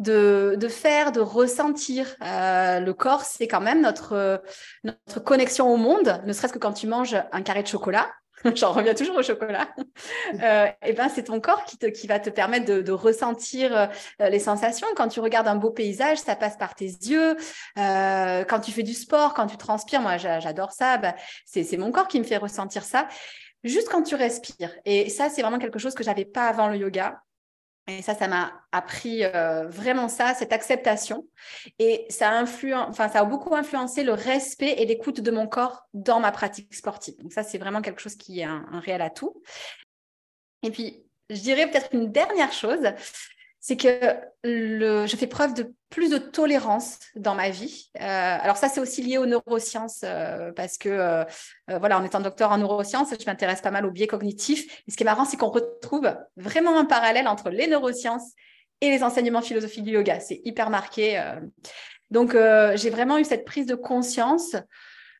de, 0.00 0.56
de, 0.58 0.68
faire, 0.68 1.12
de 1.12 1.20
ressentir. 1.20 2.16
le 2.20 2.90
corps, 2.90 3.22
c'est 3.22 3.46
quand 3.46 3.60
même 3.60 3.80
notre, 3.80 4.42
notre 4.82 5.20
connexion 5.20 5.72
au 5.72 5.76
monde, 5.76 6.20
ne 6.26 6.32
serait-ce 6.32 6.52
que 6.52 6.58
quand 6.58 6.72
tu 6.72 6.88
manges 6.88 7.16
un 7.30 7.42
carré 7.42 7.62
de 7.62 7.68
chocolat. 7.68 8.10
j'en 8.54 8.72
reviens 8.72 8.94
toujours 8.94 9.16
au 9.16 9.22
chocolat, 9.22 9.68
euh, 10.42 10.66
et 10.84 10.92
ben 10.92 11.08
c'est 11.08 11.24
ton 11.24 11.40
corps 11.40 11.64
qui, 11.64 11.78
te, 11.78 11.86
qui 11.86 12.06
va 12.06 12.18
te 12.18 12.30
permettre 12.30 12.82
de, 12.82 12.92
ressentir 12.92 13.76
euh, 13.76 14.28
les 14.28 14.38
sensations. 14.38 14.86
Quand 14.96 15.08
tu 15.08 15.20
regardes 15.20 15.48
un 15.48 15.56
beau 15.56 15.70
paysage, 15.70 16.18
ça 16.18 16.36
passe 16.36 16.56
par 16.56 16.74
tes 16.74 16.86
yeux. 16.86 17.36
Euh, 17.78 18.44
quand 18.44 18.60
tu 18.60 18.70
fais 18.70 18.82
du 18.82 18.94
sport, 18.94 19.34
quand 19.34 19.46
tu 19.46 19.56
transpires, 19.56 20.00
moi 20.00 20.16
j'adore 20.16 20.72
ça, 20.72 20.98
bah, 20.98 21.14
c'est 21.46 21.76
mon 21.76 21.90
corps 21.90 22.08
qui 22.08 22.18
me 22.18 22.24
fait 22.24 22.36
ressentir 22.36 22.84
ça. 22.84 23.08
Juste 23.64 23.88
quand 23.88 24.02
tu 24.02 24.16
respires. 24.16 24.72
Et 24.84 25.08
ça, 25.08 25.28
c'est 25.28 25.40
vraiment 25.40 25.60
quelque 25.60 25.78
chose 25.78 25.94
que 25.94 26.02
j'avais 26.02 26.24
pas 26.24 26.48
avant 26.48 26.66
le 26.66 26.76
yoga. 26.76 27.22
Et 27.88 28.00
ça, 28.00 28.14
ça 28.14 28.28
m'a 28.28 28.52
appris 28.70 29.24
euh, 29.24 29.66
vraiment 29.66 30.08
ça, 30.08 30.34
cette 30.34 30.52
acceptation. 30.52 31.26
Et 31.80 32.06
ça 32.10 32.30
a, 32.30 32.42
enfin, 32.42 33.08
ça 33.08 33.20
a 33.20 33.24
beaucoup 33.24 33.54
influencé 33.54 34.04
le 34.04 34.12
respect 34.12 34.74
et 34.78 34.86
l'écoute 34.86 35.20
de 35.20 35.30
mon 35.32 35.48
corps 35.48 35.88
dans 35.92 36.20
ma 36.20 36.30
pratique 36.30 36.72
sportive. 36.74 37.16
Donc 37.18 37.32
ça, 37.32 37.42
c'est 37.42 37.58
vraiment 37.58 37.82
quelque 37.82 38.00
chose 38.00 38.14
qui 38.14 38.40
est 38.40 38.44
un, 38.44 38.66
un 38.70 38.78
réel 38.78 39.02
atout. 39.02 39.42
Et 40.62 40.70
puis, 40.70 41.04
je 41.28 41.40
dirais 41.40 41.68
peut-être 41.68 41.88
une 41.92 42.12
dernière 42.12 42.52
chose, 42.52 42.92
c'est 43.58 43.76
que 43.76 44.16
le, 44.44 45.06
je 45.06 45.16
fais 45.16 45.26
preuve 45.26 45.54
de 45.54 45.74
plus 45.92 46.08
de 46.08 46.16
tolérance 46.16 46.98
dans 47.14 47.34
ma 47.34 47.50
vie. 47.50 47.90
Euh, 48.00 48.02
alors 48.40 48.56
ça, 48.56 48.68
c'est 48.68 48.80
aussi 48.80 49.02
lié 49.02 49.18
aux 49.18 49.26
neurosciences 49.26 50.00
euh, 50.04 50.50
parce 50.52 50.78
que, 50.78 50.88
euh, 50.88 51.24
voilà, 51.68 51.98
en 51.98 52.04
étant 52.04 52.20
docteur 52.20 52.50
en 52.50 52.58
neurosciences, 52.58 53.10
je 53.10 53.26
m'intéresse 53.26 53.60
pas 53.60 53.70
mal 53.70 53.84
aux 53.84 53.90
biais 53.90 54.06
cognitifs. 54.06 54.82
Et 54.88 54.90
ce 54.90 54.96
qui 54.96 55.02
est 55.02 55.04
marrant, 55.04 55.26
c'est 55.26 55.36
qu'on 55.36 55.50
retrouve 55.50 56.12
vraiment 56.36 56.78
un 56.78 56.86
parallèle 56.86 57.28
entre 57.28 57.50
les 57.50 57.66
neurosciences 57.66 58.32
et 58.80 58.90
les 58.90 59.02
enseignements 59.04 59.42
philosophiques 59.42 59.84
du 59.84 59.92
yoga. 59.92 60.18
C'est 60.18 60.40
hyper 60.44 60.70
marqué. 60.70 61.22
Donc, 62.10 62.32
j'ai 62.32 62.90
vraiment 62.90 63.18
eu 63.18 63.24
cette 63.24 63.44
prise 63.44 63.66
de 63.66 63.76
conscience. 63.76 64.56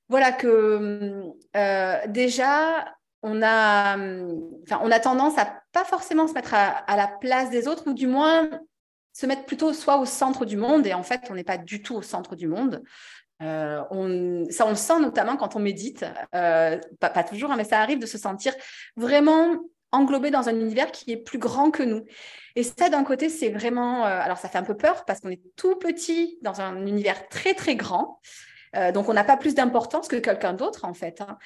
Voilà 0.09 0.33
que 0.33 1.23
déjà, 2.09 2.85
on 3.23 3.41
a, 3.41 3.97
enfin, 3.97 4.81
on 4.83 4.91
a 4.91 4.99
tendance 4.99 5.38
à 5.38 5.62
pas 5.73 5.85
forcément 5.85 6.26
se 6.26 6.33
mettre 6.33 6.55
à, 6.55 6.97
la 6.97 7.07
place 7.07 7.50
des 7.50 7.69
autres, 7.69 7.88
ou 7.88 7.95
du 7.95 8.09
moins 8.09 8.50
se 9.12 9.26
mettre 9.26 9.45
plutôt 9.45 9.73
soit 9.73 9.99
au 9.99 10.04
centre 10.04 10.45
du 10.45 10.57
monde, 10.57 10.87
et 10.87 10.95
en 10.95 11.02
fait, 11.02 11.23
on 11.31 11.35
n'est 11.35 11.45
pas 11.45 11.59
du 11.59 11.83
tout 11.83 11.95
au 11.95 12.02
centre 12.02 12.35
du 12.35 12.49
monde. 12.49 12.83
Euh, 13.42 13.83
on, 13.90 14.45
ça, 14.50 14.66
on 14.66 14.71
le 14.71 14.76
sent 14.76 15.00
notamment 15.00 15.37
quand 15.37 15.57
on 15.57 15.59
médite, 15.59 16.04
euh, 16.35 16.78
pas, 17.00 17.25
toujours, 17.25 17.50
hein, 17.50 17.57
mais 17.57 17.64
ça 17.64 17.81
arrive 17.81 17.99
de 17.99 18.07
se 18.07 18.19
sentir 18.19 18.54
vraiment 18.97 19.57
englobé 19.90 20.31
dans 20.31 20.49
un 20.49 20.54
univers 20.59 20.90
qui 20.90 21.12
est 21.12 21.16
plus 21.16 21.38
grand 21.38 21.71
que 21.71 21.83
nous. 21.83 22.04
Et 22.57 22.62
ça, 22.62 22.88
d'un 22.88 23.04
côté, 23.04 23.28
c'est 23.28 23.50
vraiment... 23.50 24.07
Euh, 24.07 24.21
alors, 24.21 24.38
ça 24.38 24.49
fait 24.49 24.59
un 24.59 24.62
peu 24.62 24.76
peur 24.76 25.04
parce 25.04 25.21
qu'on 25.21 25.31
est 25.31 25.42
tout 25.57 25.76
petit 25.76 26.38
dans 26.42 26.61
un 26.61 26.87
univers 26.87 27.28
très, 27.28 27.54
très 27.54 27.76
grand. 27.76 28.21
Donc, 28.95 29.11
on 29.11 29.12
n'a 29.12 29.23
pas 29.23 29.37
plus 29.37 29.54
d'importance 29.54 30.09
que 30.09 30.16
quelqu'un 30.16 30.54
d'autre, 30.54 30.87
en 30.87 30.95
fait. 30.95 31.21
Hein. 31.21 31.37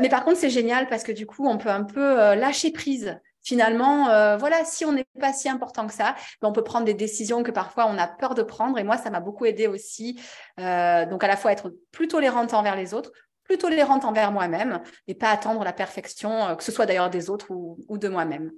Mais 0.00 0.08
par 0.08 0.24
contre, 0.24 0.36
c'est 0.36 0.50
génial 0.50 0.86
parce 0.86 1.02
que 1.02 1.10
du 1.10 1.26
coup, 1.26 1.48
on 1.48 1.58
peut 1.58 1.68
un 1.68 1.82
peu 1.82 2.14
lâcher 2.36 2.70
prise. 2.70 3.18
Finalement, 3.42 4.04
voilà, 4.36 4.64
si 4.64 4.84
on 4.84 4.92
n'est 4.92 5.06
pas 5.18 5.32
si 5.32 5.48
important 5.48 5.86
que 5.86 5.94
ça, 5.94 6.14
ben, 6.42 6.48
on 6.48 6.52
peut 6.52 6.64
prendre 6.64 6.84
des 6.84 6.94
décisions 6.94 7.42
que 7.42 7.50
parfois 7.50 7.86
on 7.86 7.98
a 7.98 8.06
peur 8.06 8.34
de 8.34 8.42
prendre. 8.42 8.78
Et 8.78 8.84
moi, 8.84 8.96
ça 8.96 9.10
m'a 9.10 9.20
beaucoup 9.20 9.46
aidé 9.46 9.66
aussi. 9.66 10.20
donc, 10.58 11.24
à 11.24 11.26
la 11.26 11.36
fois 11.36 11.52
être 11.52 11.72
plus 11.90 12.08
tolérante 12.08 12.54
envers 12.54 12.76
les 12.76 12.94
autres, 12.94 13.12
plus 13.44 13.58
tolérante 13.58 14.04
envers 14.04 14.30
moi-même 14.30 14.80
et 15.08 15.14
pas 15.14 15.30
attendre 15.30 15.64
la 15.64 15.72
perfection, 15.72 16.54
que 16.54 16.62
ce 16.62 16.70
soit 16.70 16.86
d'ailleurs 16.86 17.10
des 17.10 17.30
autres 17.30 17.50
ou, 17.50 17.78
ou 17.88 17.98
de 17.98 18.08
moi-même. 18.08 18.52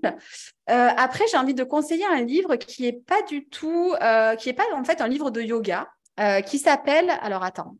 après, 0.67 1.25
j'ai 1.31 1.37
envie 1.37 1.55
de 1.55 1.65
conseiller 1.65 2.07
un 2.07 2.23
livre 2.23 2.57
qui 2.57 2.87
est 2.87 3.07
pas 3.07 3.23
du 3.23 3.49
tout, 3.49 3.95
qui 4.39 4.49
est 4.49 4.57
pas 4.57 4.65
en 4.75 4.85
fait 4.85 5.01
un 5.01 5.09
livre 5.09 5.31
de 5.31 5.41
yoga, 5.41 5.89
qui 6.47 6.59
s'appelle, 6.59 7.11
alors 7.23 7.45
attends, 7.45 7.77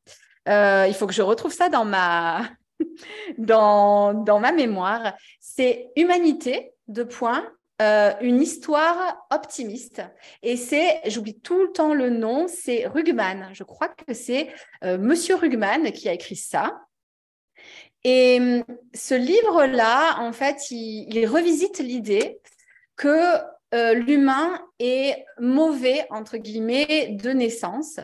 euh, 0.49 0.87
il 0.89 0.95
faut 0.95 1.07
que 1.07 1.13
je 1.13 1.23
retrouve 1.23 1.53
ça 1.53 1.69
dans 1.69 1.85
ma, 1.85 2.43
dans, 3.39 4.15
dans 4.15 4.41
ma 4.41 4.53
mémoire. 4.53 5.15
C'est 5.41 5.91
Humanité, 5.97 6.72
de 6.89 7.03
points, 7.03 7.47
euh, 7.81 8.13
une 8.21 8.41
histoire 8.41 9.27
optimiste. 9.31 10.03
Et 10.43 10.57
c'est, 10.57 11.01
j'oublie 11.07 11.41
tout 11.41 11.61
le 11.61 11.73
temps 11.73 11.95
le 11.95 12.11
nom, 12.11 12.47
c'est 12.49 12.87
Rugman. 12.87 13.53
Je 13.53 13.65
crois 13.65 13.89
que 13.89 14.15
c'est 14.15 14.49
euh, 14.85 14.99
Monsieur 14.99 15.37
Rugman 15.37 15.91
qui 15.93 16.09
a 16.09 16.13
écrit 16.13 16.37
ça. 16.37 16.81
Et 18.05 18.39
hum, 18.41 18.65
ce 18.95 19.15
livre-là, 19.15 20.21
en 20.21 20.33
fait, 20.33 20.71
il, 20.71 21.09
il 21.15 21.27
revisite 21.27 21.79
l'idée 21.79 22.41
que 22.97 23.39
l'humain 23.95 24.61
est 24.79 25.25
mauvais, 25.39 26.07
entre 26.11 26.37
guillemets, 26.37 27.09
de 27.19 27.31
naissance. 27.31 28.01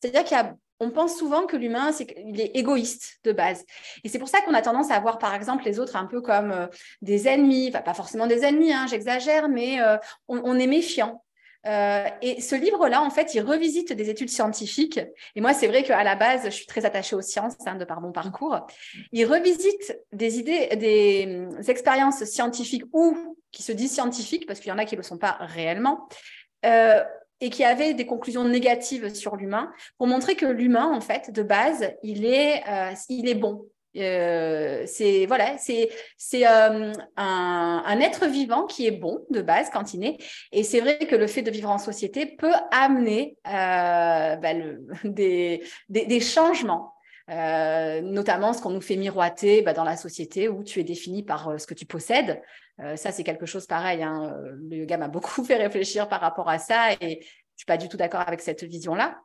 C'est-à-dire 0.00 0.24
qu'il 0.24 0.34
y 0.34 0.40
a 0.40 0.56
on 0.80 0.90
pense 0.90 1.16
souvent 1.16 1.46
que 1.46 1.56
l'humain, 1.56 1.92
c'est 1.92 2.06
qu'il 2.06 2.40
est 2.40 2.56
égoïste 2.56 3.20
de 3.24 3.32
base. 3.32 3.64
Et 4.02 4.08
c'est 4.08 4.18
pour 4.18 4.28
ça 4.28 4.40
qu'on 4.40 4.54
a 4.54 4.62
tendance 4.62 4.90
à 4.90 4.98
voir, 4.98 5.18
par 5.18 5.34
exemple, 5.34 5.64
les 5.64 5.78
autres 5.78 5.96
un 5.96 6.06
peu 6.06 6.22
comme 6.22 6.50
euh, 6.50 6.66
des 7.02 7.28
ennemis, 7.28 7.68
enfin, 7.68 7.82
pas 7.82 7.94
forcément 7.94 8.26
des 8.26 8.44
ennemis, 8.44 8.72
hein, 8.72 8.86
j'exagère, 8.88 9.48
mais 9.48 9.80
euh, 9.82 9.98
on, 10.26 10.58
est 10.58 10.66
méfiant. 10.66 11.22
Euh, 11.66 12.04
et 12.22 12.40
ce 12.40 12.54
livre-là, 12.54 13.02
en 13.02 13.10
fait, 13.10 13.34
il 13.34 13.42
revisite 13.42 13.92
des 13.92 14.08
études 14.08 14.30
scientifiques. 14.30 14.98
Et 15.36 15.42
moi, 15.42 15.52
c'est 15.52 15.66
vrai 15.66 15.82
qu'à 15.82 16.02
la 16.02 16.16
base, 16.16 16.44
je 16.46 16.50
suis 16.50 16.66
très 16.66 16.86
attachée 16.86 17.14
aux 17.14 17.20
sciences 17.20 17.56
hein, 17.66 17.74
de 17.74 17.84
par 17.84 18.00
mon 18.00 18.12
parcours. 18.12 18.66
Il 19.12 19.26
revisite 19.26 19.98
des 20.12 20.38
idées, 20.38 20.68
des, 20.76 21.70
expériences 21.70 22.24
scientifiques 22.24 22.84
ou 22.94 23.36
qui 23.52 23.62
se 23.62 23.72
disent 23.72 23.92
scientifiques, 23.92 24.46
parce 24.46 24.60
qu'il 24.60 24.70
y 24.70 24.72
en 24.72 24.78
a 24.78 24.86
qui 24.86 24.94
ne 24.94 25.00
le 25.00 25.06
sont 25.06 25.18
pas 25.18 25.36
réellement, 25.40 26.08
et 27.40 27.50
qui 27.50 27.64
avait 27.64 27.94
des 27.94 28.06
conclusions 28.06 28.44
négatives 28.44 29.14
sur 29.14 29.36
l'humain 29.36 29.72
pour 29.98 30.06
montrer 30.06 30.34
que 30.34 30.46
l'humain, 30.46 30.90
en 30.92 31.00
fait, 31.00 31.30
de 31.32 31.42
base, 31.42 31.92
il 32.02 32.24
est, 32.24 32.62
euh, 32.68 32.92
il 33.08 33.28
est 33.28 33.34
bon. 33.34 33.66
Euh, 33.96 34.84
c'est 34.86 35.26
voilà, 35.26 35.58
c'est 35.58 35.90
c'est 36.16 36.46
euh, 36.46 36.92
un, 37.16 38.00
être 38.00 38.26
vivant 38.26 38.66
qui 38.66 38.86
est 38.86 38.92
bon 38.92 39.24
de 39.30 39.42
base 39.42 39.68
quand 39.72 39.94
il 39.94 40.04
est. 40.04 40.18
Et 40.52 40.62
c'est 40.62 40.80
vrai 40.80 40.98
que 40.98 41.16
le 41.16 41.26
fait 41.26 41.42
de 41.42 41.50
vivre 41.50 41.70
en 41.70 41.78
société 41.78 42.24
peut 42.24 42.52
amener 42.70 43.36
bah, 43.44 44.36
des, 45.04 45.64
des, 45.88 46.20
changements. 46.20 46.94
Notamment 47.30 48.52
ce 48.52 48.60
qu'on 48.60 48.70
nous 48.70 48.80
fait 48.80 48.96
miroiter 48.96 49.62
bah, 49.62 49.72
dans 49.72 49.84
la 49.84 49.96
société 49.96 50.48
où 50.48 50.64
tu 50.64 50.80
es 50.80 50.84
défini 50.84 51.22
par 51.22 51.60
ce 51.60 51.66
que 51.66 51.74
tu 51.74 51.86
possèdes, 51.86 52.42
euh, 52.82 52.96
ça, 52.96 53.12
c'est 53.12 53.24
quelque 53.24 53.46
chose 53.46 53.66
pareil. 53.66 54.02
Hein. 54.02 54.34
Le 54.68 54.78
yoga 54.78 54.96
m'a 54.96 55.08
beaucoup 55.08 55.44
fait 55.44 55.56
réfléchir 55.56 56.08
par 56.08 56.20
rapport 56.20 56.48
à 56.48 56.58
ça 56.58 56.92
et 57.00 57.20
je 57.22 57.64
suis 57.64 57.66
pas 57.66 57.76
du 57.76 57.88
tout 57.88 57.96
d'accord 57.96 58.22
avec 58.26 58.40
cette 58.40 58.64
vision-là. 58.64 59.18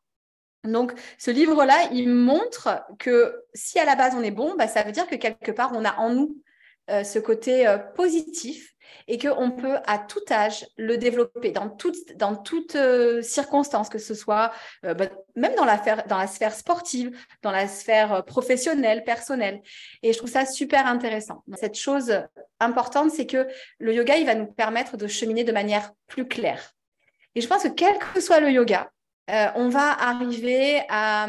Donc, 0.64 0.94
ce 1.20 1.30
livre-là, 1.30 1.90
il 1.92 2.10
montre 2.10 2.84
que 2.98 3.44
si 3.54 3.80
à 3.80 3.86
la 3.86 3.96
base 3.96 4.16
on 4.16 4.24
est 4.24 4.32
bon, 4.32 4.56
bah, 4.58 4.68
ça 4.68 4.84
veut 4.84 4.92
dire 4.92 5.08
que 5.08 5.16
quelque 5.16 5.52
part 5.52 5.72
on 5.76 5.86
a 5.86 5.96
en 5.98 6.10
nous 6.10 6.42
euh, 6.92 7.04
ce 7.04 7.18
côté 7.18 7.68
euh, 7.68 7.80
positif 7.80 8.76
et 9.08 9.18
qu'on 9.18 9.50
peut 9.50 9.78
à 9.88 9.98
tout 9.98 10.22
âge 10.30 10.68
le 10.78 11.00
développer 11.00 11.50
dans 11.50 11.68
toute, 11.68 12.16
dans 12.16 12.44
euh, 12.76 13.22
que 13.90 13.98
ce 13.98 14.14
soit 14.14 14.52
bah, 14.84 15.10
même 15.36 15.56
dans 15.56 15.66
la, 15.66 15.78
dans 16.08 16.18
la 16.20 16.28
sphère 16.28 16.54
sportive, 16.54 17.18
dans 17.42 17.50
la 17.50 17.68
sphère 17.68 18.24
professionnelle, 18.26 19.04
personnelle. 19.04 19.62
Et 20.04 20.14
je 20.14 20.18
trouve 20.20 20.30
ça 20.30 20.46
super 20.46 20.86
intéressant. 20.86 21.44
Cette 21.56 21.76
chose 21.76 22.22
importante, 22.60 23.10
c'est 23.10 23.26
que 23.26 23.48
le 23.80 23.94
yoga, 23.94 24.18
il 24.18 24.28
va 24.28 24.36
nous 24.36 24.48
permettre 24.48 24.96
de 24.96 25.08
cheminer 25.08 25.44
de 25.44 25.52
manière 25.52 25.92
plus 26.06 26.28
claire. 26.28 26.74
Et 27.34 27.42
je 27.42 27.48
pense 27.48 27.64
que 27.64 27.70
quel 27.70 27.98
que 27.98 28.22
soit 28.22 28.40
le 28.40 28.52
yoga, 28.52 28.92
on 29.28 29.70
va 29.70 29.92
arriver 29.92 30.84
à, 30.90 31.28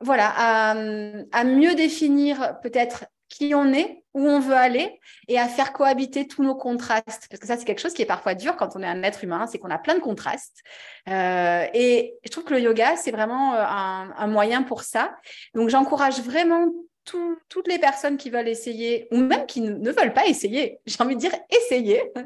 voilà, 0.00 0.32
à 0.34 1.44
mieux 1.44 1.74
définir 1.74 2.58
peut-être 2.62 3.04
on 3.54 3.72
est, 3.72 4.02
où 4.14 4.26
on 4.26 4.40
veut 4.40 4.54
aller 4.54 5.00
et 5.28 5.38
à 5.38 5.48
faire 5.48 5.72
cohabiter 5.72 6.26
tous 6.26 6.42
nos 6.42 6.54
contrastes. 6.54 7.26
Parce 7.30 7.40
que 7.40 7.46
ça, 7.46 7.56
c'est 7.56 7.64
quelque 7.64 7.80
chose 7.80 7.94
qui 7.94 8.02
est 8.02 8.06
parfois 8.06 8.34
dur 8.34 8.56
quand 8.56 8.76
on 8.76 8.82
est 8.82 8.86
un 8.86 9.02
être 9.02 9.24
humain, 9.24 9.46
c'est 9.46 9.58
qu'on 9.58 9.70
a 9.70 9.78
plein 9.78 9.94
de 9.94 10.00
contrastes. 10.00 10.62
Euh, 11.08 11.66
et 11.72 12.14
je 12.24 12.30
trouve 12.30 12.44
que 12.44 12.54
le 12.54 12.60
yoga, 12.60 12.96
c'est 12.96 13.10
vraiment 13.10 13.54
euh, 13.54 13.62
un, 13.62 14.26
moyen 14.26 14.62
pour 14.62 14.82
ça. 14.82 15.14
Donc, 15.54 15.68
j'encourage 15.68 16.20
vraiment 16.20 16.68
toutes 17.04 17.66
les 17.66 17.78
personnes 17.80 18.16
qui 18.16 18.30
veulent 18.30 18.48
essayer, 18.48 19.08
ou 19.10 19.16
même 19.16 19.44
qui 19.46 19.60
ne, 19.60 19.90
veulent 19.90 20.12
pas 20.12 20.26
essayer, 20.26 20.78
j'ai 20.86 21.02
envie 21.02 21.16
de 21.16 21.20
dire 21.20 21.34
essayer. 21.50 22.02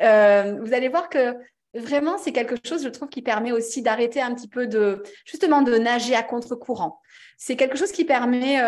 Euh, 0.00 0.58
vous 0.62 0.74
allez 0.74 0.88
voir 0.88 1.08
que 1.08 1.34
vraiment, 1.74 2.18
c'est 2.18 2.32
quelque 2.32 2.54
chose, 2.64 2.84
je 2.84 2.88
trouve, 2.88 3.08
qui 3.08 3.22
permet 3.22 3.52
aussi 3.52 3.82
d'arrêter 3.82 4.20
un 4.20 4.34
petit 4.34 4.48
peu 4.48 4.66
de, 4.66 5.02
justement, 5.24 5.62
de 5.62 5.76
nager 5.76 6.14
à 6.14 6.22
contre-courant. 6.22 7.00
C'est 7.36 7.56
quelque 7.56 7.76
chose 7.76 7.90
qui 7.90 8.04
permet 8.04 8.60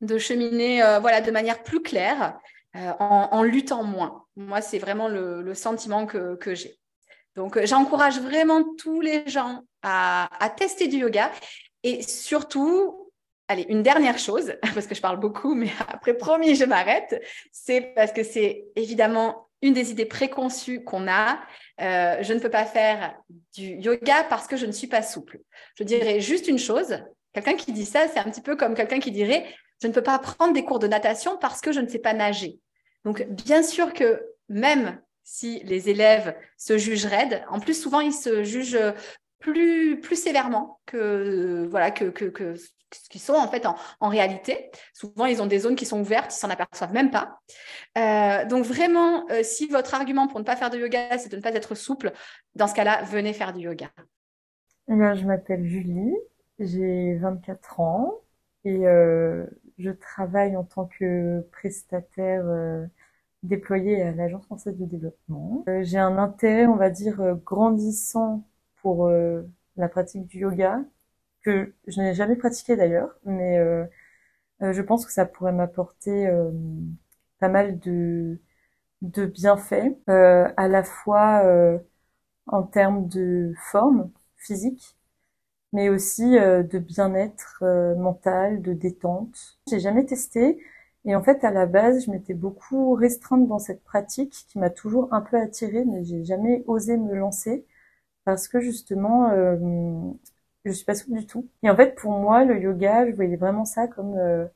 de 0.00 0.18
cheminer 0.18 0.82
euh, 0.82 0.98
voilà, 1.00 1.20
de 1.20 1.30
manière 1.30 1.62
plus 1.62 1.82
claire, 1.82 2.38
euh, 2.76 2.92
en, 2.98 3.42
luttant 3.42 3.82
moins. 3.82 4.24
Moi, 4.36 4.60
c'est 4.60 4.78
vraiment 4.78 5.08
le, 5.08 5.54
sentiment 5.54 6.06
que, 6.06 6.38
j'ai. 6.54 6.78
Donc, 7.34 7.56
euh, 7.56 7.66
j'encourage 7.66 8.20
vraiment 8.20 8.64
tous 8.76 9.00
les 9.00 9.28
gens 9.28 9.62
à, 9.82 10.28
à, 10.44 10.50
tester 10.50 10.88
du 10.88 10.98
yoga 10.98 11.30
et 11.82 12.02
surtout, 12.02 13.10
allez, 13.48 13.66
une 13.68 13.82
dernière 13.82 14.18
chose, 14.18 14.54
parce 14.74 14.86
que 14.86 14.94
je 14.94 15.00
parle 15.00 15.18
beaucoup, 15.18 15.54
mais 15.54 15.70
après, 15.88 16.14
promis, 16.14 16.54
je 16.54 16.64
m'arrête, 16.64 17.20
c'est 17.52 17.92
parce 17.94 18.12
que 18.12 18.22
c'est 18.22 18.66
évidemment 18.76 19.48
une 19.60 19.74
des 19.74 19.90
idées 19.90 20.06
préconçues 20.06 20.84
qu'on 20.84 21.08
a. 21.08 21.40
je 21.78 22.32
ne 22.32 22.38
peux 22.38 22.50
pas 22.50 22.64
faire 22.64 23.18
du 23.54 23.74
yoga 23.80 24.22
parce 24.30 24.46
que 24.46 24.56
je 24.56 24.66
ne 24.66 24.70
suis 24.70 24.86
pas 24.86 25.02
souple. 25.02 25.40
Je 25.74 25.82
dirais 25.82 26.20
juste 26.20 26.46
une 26.46 26.60
chose. 26.60 26.96
Quelqu'un 27.32 27.56
qui 27.56 27.72
dit 27.72 27.84
ça, 27.84 28.06
c'est 28.06 28.20
un 28.20 28.30
petit 28.30 28.40
peu 28.40 28.54
comme 28.54 28.74
quelqu'un 28.74 29.00
qui 29.00 29.10
dirait 29.10 29.44
je 29.80 29.86
ne 29.86 29.92
peux 29.92 30.02
pas 30.02 30.18
prendre 30.18 30.52
des 30.52 30.64
cours 30.64 30.78
de 30.78 30.86
natation 30.86 31.36
parce 31.38 31.60
que 31.60 31.72
je 31.72 31.80
ne 31.80 31.88
sais 31.88 31.98
pas 31.98 32.14
nager. 32.14 32.60
Donc, 33.04 33.22
bien 33.28 33.62
sûr 33.62 33.92
que 33.92 34.22
même 34.48 35.00
si 35.22 35.60
les 35.64 35.88
élèves 35.88 36.36
se 36.56 36.78
jugent 36.78 37.06
raides, 37.06 37.44
en 37.48 37.60
plus, 37.60 37.80
souvent, 37.80 38.00
ils 38.00 38.12
se 38.12 38.42
jugent 38.44 38.78
plus, 39.38 40.00
plus 40.00 40.16
sévèrement 40.16 40.80
que, 40.86 41.66
voilà, 41.70 41.90
que, 41.90 42.12
ce 42.92 43.08
qu'ils 43.08 43.20
sont 43.20 43.34
en 43.34 43.48
fait 43.48 43.66
en, 43.66 44.08
réalité. 44.08 44.70
Souvent, 44.94 45.26
ils 45.26 45.42
ont 45.42 45.46
des 45.46 45.60
zones 45.60 45.76
qui 45.76 45.86
sont 45.86 46.00
ouvertes, 46.00 46.34
ils 46.34 46.38
s'en 46.38 46.50
aperçoivent 46.50 46.92
même 46.92 47.10
pas. 47.10 47.38
Euh, 47.96 48.44
donc 48.46 48.64
vraiment, 48.64 49.28
euh, 49.30 49.42
si 49.42 49.66
votre 49.68 49.94
argument 49.94 50.26
pour 50.26 50.40
ne 50.40 50.44
pas 50.44 50.56
faire 50.56 50.70
de 50.70 50.78
yoga, 50.78 51.18
c'est 51.18 51.30
de 51.30 51.36
ne 51.36 51.42
pas 51.42 51.52
être 51.52 51.74
souple, 51.74 52.12
dans 52.54 52.66
ce 52.66 52.74
cas-là, 52.74 53.02
venez 53.02 53.32
faire 53.32 53.52
du 53.52 53.64
yoga. 53.64 53.90
Eh 54.90 54.94
je 54.94 55.26
m'appelle 55.26 55.66
Julie, 55.66 56.14
j'ai 56.58 57.16
24 57.16 57.80
ans 57.80 58.20
et 58.64 58.86
euh, 58.86 59.44
je 59.78 59.90
travaille 59.90 60.56
en 60.56 60.64
tant 60.64 60.86
que 60.86 61.40
prestataire 61.52 62.44
déployé 63.42 64.02
à 64.02 64.12
l'Agence 64.12 64.44
française 64.46 64.76
de 64.76 64.84
développement. 64.84 65.64
j'ai 65.82 65.98
un 65.98 66.18
intérêt, 66.18 66.66
on 66.66 66.76
va 66.76 66.90
dire, 66.90 67.36
grandissant 67.44 68.44
pour 68.82 69.10
la 69.78 69.88
pratique 69.88 70.26
du 70.26 70.40
yoga 70.40 70.80
que 71.42 71.74
je 71.86 72.00
n'ai 72.00 72.14
jamais 72.14 72.36
pratiqué 72.36 72.76
d'ailleurs, 72.76 73.10
mais 73.24 73.58
euh, 73.58 73.84
euh, 74.62 74.72
je 74.72 74.82
pense 74.82 75.06
que 75.06 75.12
ça 75.12 75.26
pourrait 75.26 75.52
m'apporter 75.52 76.26
euh, 76.26 76.50
pas 77.40 77.48
mal 77.48 77.78
de, 77.78 78.40
de 79.02 79.26
bienfaits, 79.26 79.96
à 80.08 80.68
la 80.68 80.82
fois 80.84 81.42
en 82.46 82.62
termes 82.64 83.08
de 83.08 83.52
forme 83.70 84.10
physique, 84.36 84.97
mais 85.72 85.88
aussi 85.90 86.32
de 86.32 86.78
bien-être 86.78 87.64
mental, 87.98 88.62
de 88.62 88.72
détente. 88.72 89.58
J'ai 89.68 89.80
jamais 89.80 90.04
testé 90.06 90.58
et 91.04 91.14
en 91.16 91.22
fait 91.22 91.44
à 91.44 91.50
la 91.50 91.66
base 91.66 92.04
je 92.06 92.10
m'étais 92.10 92.34
beaucoup 92.34 92.94
restreinte 92.94 93.46
dans 93.48 93.58
cette 93.58 93.82
pratique 93.84 94.32
qui 94.48 94.58
m'a 94.58 94.70
toujours 94.70 95.12
un 95.12 95.20
peu 95.20 95.38
attirée, 95.40 95.84
mais 95.84 96.04
j'ai 96.04 96.24
jamais 96.24 96.64
osé 96.66 96.96
me 96.96 97.14
lancer 97.14 97.66
parce 98.24 98.48
que 98.48 98.60
justement 98.60 99.30
je 100.64 100.72
suis 100.72 100.84
pas 100.84 100.94
souple 100.94 101.18
du 101.18 101.26
tout. 101.26 101.48
Et 101.62 101.70
en 101.70 101.76
fait, 101.76 101.94
pour 101.96 102.12
moi, 102.12 102.44
le 102.44 102.60
yoga, 102.60 103.08
je 103.08 103.14
voyais 103.14 103.36
vraiment 103.36 103.64
ça 103.64 103.88
comme 103.88 104.16
euh, 104.16 104.46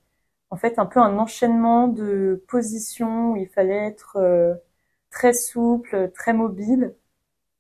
en 0.51 0.57
fait 0.57 0.79
un 0.79 0.87
peu 0.87 1.01
un 1.01 1.19
enchaînement 1.19 1.89
de 1.89 2.45
positions 2.49 3.33
où 3.33 3.37
il 3.37 3.49
fallait 3.49 3.87
être 3.89 4.17
euh, 4.19 4.55
très 5.11 5.33
souple, 5.35 6.11
très 6.15 6.35
mobile. 6.35 6.95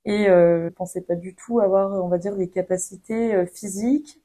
Et 0.04 0.28
euh, 0.28 0.64
je 0.64 0.68
pensais 0.70 1.00
pas 1.02 1.14
du 1.16 1.34
tout 1.34 1.60
avoir, 1.60 1.92
on 2.04 2.08
va 2.08 2.18
dire, 2.18 2.36
des 2.36 2.48
capacités 2.50 3.34
euh, 3.34 3.46
physiques. 3.46 4.20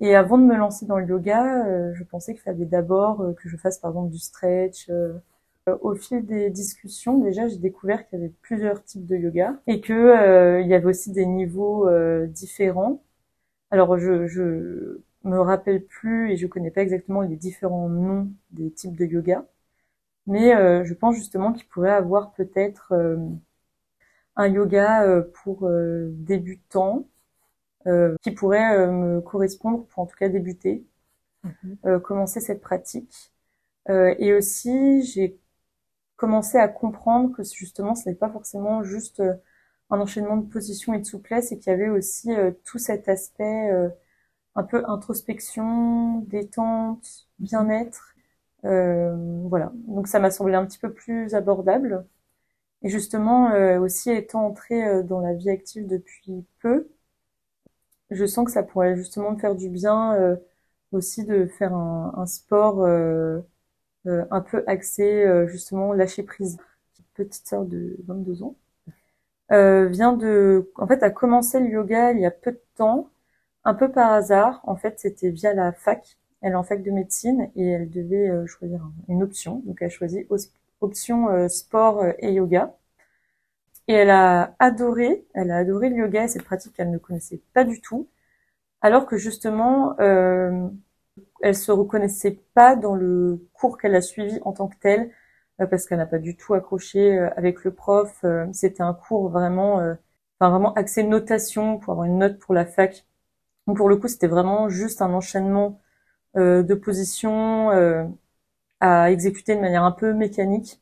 Et 0.00 0.14
avant 0.16 0.38
de 0.38 0.44
me 0.44 0.56
lancer 0.56 0.86
dans 0.86 0.98
le 0.98 1.06
yoga, 1.06 1.92
je 1.94 2.04
pensais 2.04 2.34
qu'il 2.34 2.42
fallait 2.42 2.66
d'abord 2.66 3.34
que 3.36 3.48
je 3.48 3.56
fasse 3.56 3.78
par 3.80 3.90
exemple 3.92 4.10
du 4.12 4.18
stretch. 4.18 4.90
au 5.82 5.94
fil 5.96 6.24
des 6.26 6.50
discussions, 6.50 7.18
déjà, 7.18 7.48
j'ai 7.48 7.58
découvert 7.58 8.06
qu'il 8.08 8.18
y 8.18 8.22
avait 8.22 8.32
plusieurs 8.42 8.84
types 8.84 9.06
de 9.06 9.16
yoga 9.16 9.60
et 9.66 9.80
que 9.80 10.60
il 10.62 10.68
y 10.68 10.74
avait 10.74 10.86
aussi 10.86 11.12
des 11.12 11.26
niveaux 11.26 11.88
différents 12.28 13.02
alors, 13.70 13.98
je, 13.98 14.26
je 14.26 15.00
me 15.24 15.40
rappelle 15.40 15.84
plus 15.84 16.30
et 16.32 16.36
je 16.36 16.46
connais 16.46 16.70
pas 16.70 16.82
exactement 16.82 17.20
les 17.22 17.36
différents 17.36 17.88
noms 17.88 18.30
des 18.50 18.70
types 18.72 18.96
de 18.96 19.04
yoga, 19.04 19.46
mais 20.26 20.54
euh, 20.56 20.84
je 20.84 20.94
pense 20.94 21.16
justement 21.16 21.52
qu'il 21.52 21.66
pourrait 21.68 21.92
avoir 21.92 22.32
peut-être 22.34 22.92
euh, 22.94 23.16
un 24.38 24.48
yoga 24.48 25.04
euh, 25.04 25.22
pour 25.42 25.70
débutants 26.10 27.08
qui 28.22 28.32
pourrait 28.32 28.86
me 28.86 29.22
correspondre 29.22 29.86
pour 29.86 30.02
en 30.02 30.06
tout 30.06 30.16
cas 30.16 30.28
débuter, 30.28 30.84
mhm. 31.42 32.00
commencer 32.00 32.38
cette 32.38 32.60
pratique. 32.60 33.32
et 33.88 34.34
aussi, 34.34 35.02
j'ai 35.04 35.38
commencé 36.16 36.58
à 36.58 36.68
comprendre 36.68 37.34
que 37.34 37.42
justement, 37.44 37.94
ce 37.94 38.10
n'est 38.10 38.14
pas 38.14 38.28
forcément 38.28 38.82
juste 38.82 39.22
un 39.90 40.00
enchaînement 40.00 40.36
de 40.36 40.46
positions 40.46 40.94
et 40.94 40.98
de 40.98 41.04
souplesse 41.04 41.52
et 41.52 41.58
qu'il 41.58 41.70
y 41.70 41.74
avait 41.74 41.88
aussi 41.88 42.32
euh, 42.32 42.52
tout 42.64 42.78
cet 42.78 43.08
aspect 43.08 43.70
euh, 43.70 43.88
un 44.54 44.64
peu 44.64 44.82
introspection, 44.88 46.20
détente, 46.28 47.28
bien-être. 47.38 48.14
Euh, 48.64 49.14
voilà, 49.48 49.72
donc 49.86 50.08
ça 50.08 50.20
m'a 50.20 50.30
semblé 50.30 50.54
un 50.54 50.66
petit 50.66 50.78
peu 50.78 50.92
plus 50.92 51.34
abordable. 51.34 52.06
Et 52.82 52.88
justement, 52.88 53.52
aussi 53.80 54.10
étant 54.10 54.46
entrée 54.46 55.02
dans 55.04 55.20
la 55.20 55.34
vie 55.34 55.50
active 55.50 55.86
depuis 55.86 56.44
peu, 56.60 56.88
je 58.10 58.24
sens 58.26 58.46
que 58.46 58.52
ça 58.52 58.62
pourrait 58.62 58.96
justement 58.96 59.32
me 59.32 59.38
faire 59.38 59.54
du 59.56 59.68
bien 59.68 60.38
aussi 60.92 61.24
de 61.24 61.46
faire 61.46 61.74
un, 61.74 62.26
sport 62.26 62.86
un 62.86 64.40
peu 64.40 64.64
axé 64.66 65.26
justement 65.48 65.92
lâcher 65.92 66.22
prise. 66.22 66.58
Petite 67.14 67.46
sœur 67.48 67.64
de 67.64 67.96
22 68.06 68.44
ans 68.44 68.54
euh, 69.52 69.86
vient 69.88 70.12
de, 70.12 70.70
en 70.76 70.86
fait, 70.86 71.02
a 71.02 71.10
commencé 71.10 71.60
le 71.60 71.68
yoga 71.68 72.12
il 72.12 72.20
y 72.20 72.26
a 72.26 72.30
peu 72.30 72.52
de 72.52 72.60
temps, 72.76 73.08
un 73.64 73.74
peu 73.74 73.90
par 73.90 74.12
hasard. 74.12 74.60
En 74.64 74.76
fait, 74.76 75.00
c'était 75.00 75.30
via 75.30 75.54
la 75.54 75.72
fac. 75.72 76.18
Elle 76.42 76.52
est 76.52 76.54
en 76.56 76.62
fac 76.62 76.82
de 76.82 76.90
médecine 76.90 77.50
et 77.56 77.66
elle 77.66 77.90
devait 77.90 78.28
euh, 78.30 78.46
choisir 78.46 78.80
une 79.08 79.22
option. 79.22 79.62
Donc, 79.66 79.78
elle 79.80 79.88
a 79.88 79.90
choisi 79.90 80.26
option 80.80 81.28
euh, 81.30 81.48
sport 81.48 82.04
et 82.18 82.32
yoga. 82.32 82.74
Et 83.88 83.94
elle 83.94 84.10
a 84.10 84.54
adoré, 84.58 85.26
elle 85.34 85.50
a 85.50 85.58
adoré 85.58 85.88
le 85.90 85.96
yoga 85.96 86.24
et 86.24 86.28
cette 86.28 86.44
pratique 86.44 86.74
qu'elle 86.74 86.90
ne 86.90 86.98
connaissait 86.98 87.42
pas 87.54 87.64
du 87.64 87.80
tout. 87.80 88.08
Alors 88.82 89.06
que 89.06 89.16
justement, 89.16 89.98
euh, 90.00 90.68
elle 91.42 91.56
se 91.56 91.72
reconnaissait 91.72 92.40
pas 92.54 92.76
dans 92.76 92.94
le 92.94 93.46
cours 93.54 93.78
qu'elle 93.78 93.94
a 93.94 94.00
suivi 94.02 94.40
en 94.44 94.52
tant 94.52 94.68
que 94.68 94.76
tel 94.80 95.10
parce 95.66 95.86
qu'elle 95.86 95.98
n'a 95.98 96.06
pas 96.06 96.18
du 96.18 96.36
tout 96.36 96.54
accroché 96.54 97.18
euh, 97.18 97.30
avec 97.36 97.64
le 97.64 97.74
prof. 97.74 98.20
Euh, 98.24 98.46
c'était 98.52 98.82
un 98.82 98.94
cours 98.94 99.28
vraiment, 99.28 99.80
euh, 99.80 99.94
enfin 100.38 100.50
vraiment 100.50 100.72
axé 100.74 101.02
notation 101.02 101.78
pour 101.78 101.92
avoir 101.92 102.06
une 102.06 102.18
note 102.18 102.38
pour 102.38 102.54
la 102.54 102.66
fac. 102.66 103.06
Donc 103.66 103.76
pour 103.78 103.88
le 103.88 103.96
coup, 103.96 104.08
c'était 104.08 104.28
vraiment 104.28 104.68
juste 104.68 105.02
un 105.02 105.12
enchaînement 105.12 105.80
de 106.36 106.74
positions 106.74 107.70
à 108.80 109.10
exécuter 109.10 109.56
de 109.56 109.60
manière 109.60 109.82
un 109.84 109.92
peu 109.92 110.12
mécanique, 110.14 110.80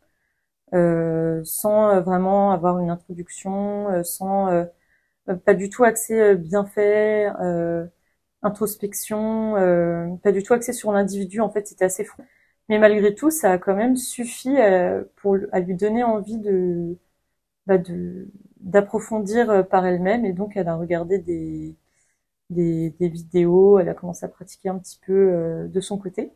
sans 0.72 2.00
vraiment 2.02 2.52
avoir 2.52 2.78
une 2.80 2.90
introduction, 2.90 4.02
sans 4.04 4.66
pas 5.44 5.54
du 5.54 5.70
tout 5.70 5.84
axé 5.84 6.36
bien 6.36 6.64
fait, 6.66 7.28
introspection, 8.42 10.18
pas 10.22 10.32
du 10.32 10.42
tout 10.42 10.54
axé 10.54 10.72
sur 10.72 10.92
l'individu. 10.92 11.40
En 11.40 11.50
fait, 11.50 11.66
c'était 11.66 11.84
assez 11.86 12.04
fou. 12.04 12.22
Mais 12.68 12.78
malgré 12.78 13.14
tout, 13.14 13.30
ça 13.30 13.52
a 13.52 13.58
quand 13.58 13.76
même 13.76 13.96
suffi 13.96 14.56
euh, 14.58 15.04
pour 15.16 15.36
à 15.52 15.60
lui 15.60 15.74
donner 15.76 16.02
envie 16.04 16.38
de 16.38 16.96
bah 17.66 17.78
de 17.78 18.28
d'approfondir 18.60 19.50
euh, 19.50 19.62
par 19.64 19.86
elle-même 19.86 20.24
et 20.26 20.32
donc 20.32 20.56
elle 20.56 20.68
a 20.68 20.76
regardé 20.76 21.18
des, 21.18 21.76
des, 22.50 22.90
des 23.00 23.08
vidéos, 23.10 23.78
elle 23.80 23.88
a 23.90 23.94
commencé 23.94 24.26
à 24.26 24.28
pratiquer 24.30 24.70
un 24.70 24.78
petit 24.78 25.00
peu 25.06 25.12
euh, 25.14 25.68
de 25.68 25.80
son 25.80 25.98
côté 25.98 26.32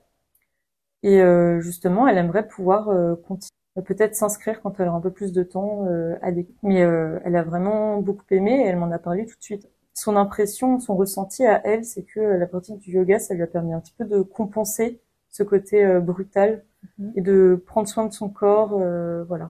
et 1.03 1.21
justement 1.61 2.07
elle 2.09 2.19
aimerait 2.19 2.47
pouvoir 2.47 2.87
continuer 3.23 3.60
peut-être 3.87 4.15
s'inscrire 4.15 4.61
quand 4.63 4.79
elle 4.81 4.89
aura 4.89 4.99
un 4.99 5.01
peu 5.01 5.13
plus 5.13 5.33
de 5.33 5.43
temps 5.43 5.87
à 6.23 6.33
des... 6.33 6.47
mais 6.63 6.81
elle 6.81 7.37
a 7.37 7.43
vraiment 7.43 7.99
beaucoup 7.99 8.25
aimé 8.31 8.63
et 8.65 8.67
elle 8.67 8.77
m'en 8.77 8.91
a 8.91 8.99
parlé 8.99 9.27
tout 9.27 9.37
de 9.37 9.43
suite 9.43 9.69
son 9.95 10.17
impression 10.17 10.81
son 10.81 10.97
ressenti 10.97 11.47
à 11.47 11.61
elle 11.65 11.85
c'est 11.85 12.03
que 12.03 12.21
la 12.21 12.47
pratique 12.47 12.79
du 12.79 12.93
yoga 12.93 13.19
ça 13.19 13.35
lui 13.35 13.43
a 13.43 13.47
permis 13.47 13.73
un 13.73 13.81
petit 13.81 13.95
peu 13.97 14.05
de 14.05 14.23
compenser 14.23 15.01
ce 15.31 15.43
côté 15.43 15.85
euh, 15.85 16.01
brutal 16.01 16.65
mhm. 16.99 17.13
et 17.17 17.21
de 17.21 17.63
prendre 17.67 17.89
soin 17.89 18.07
de 18.07 18.13
son 18.13 18.29
corps, 18.29 18.73
euh, 18.75 19.25
voilà. 19.25 19.49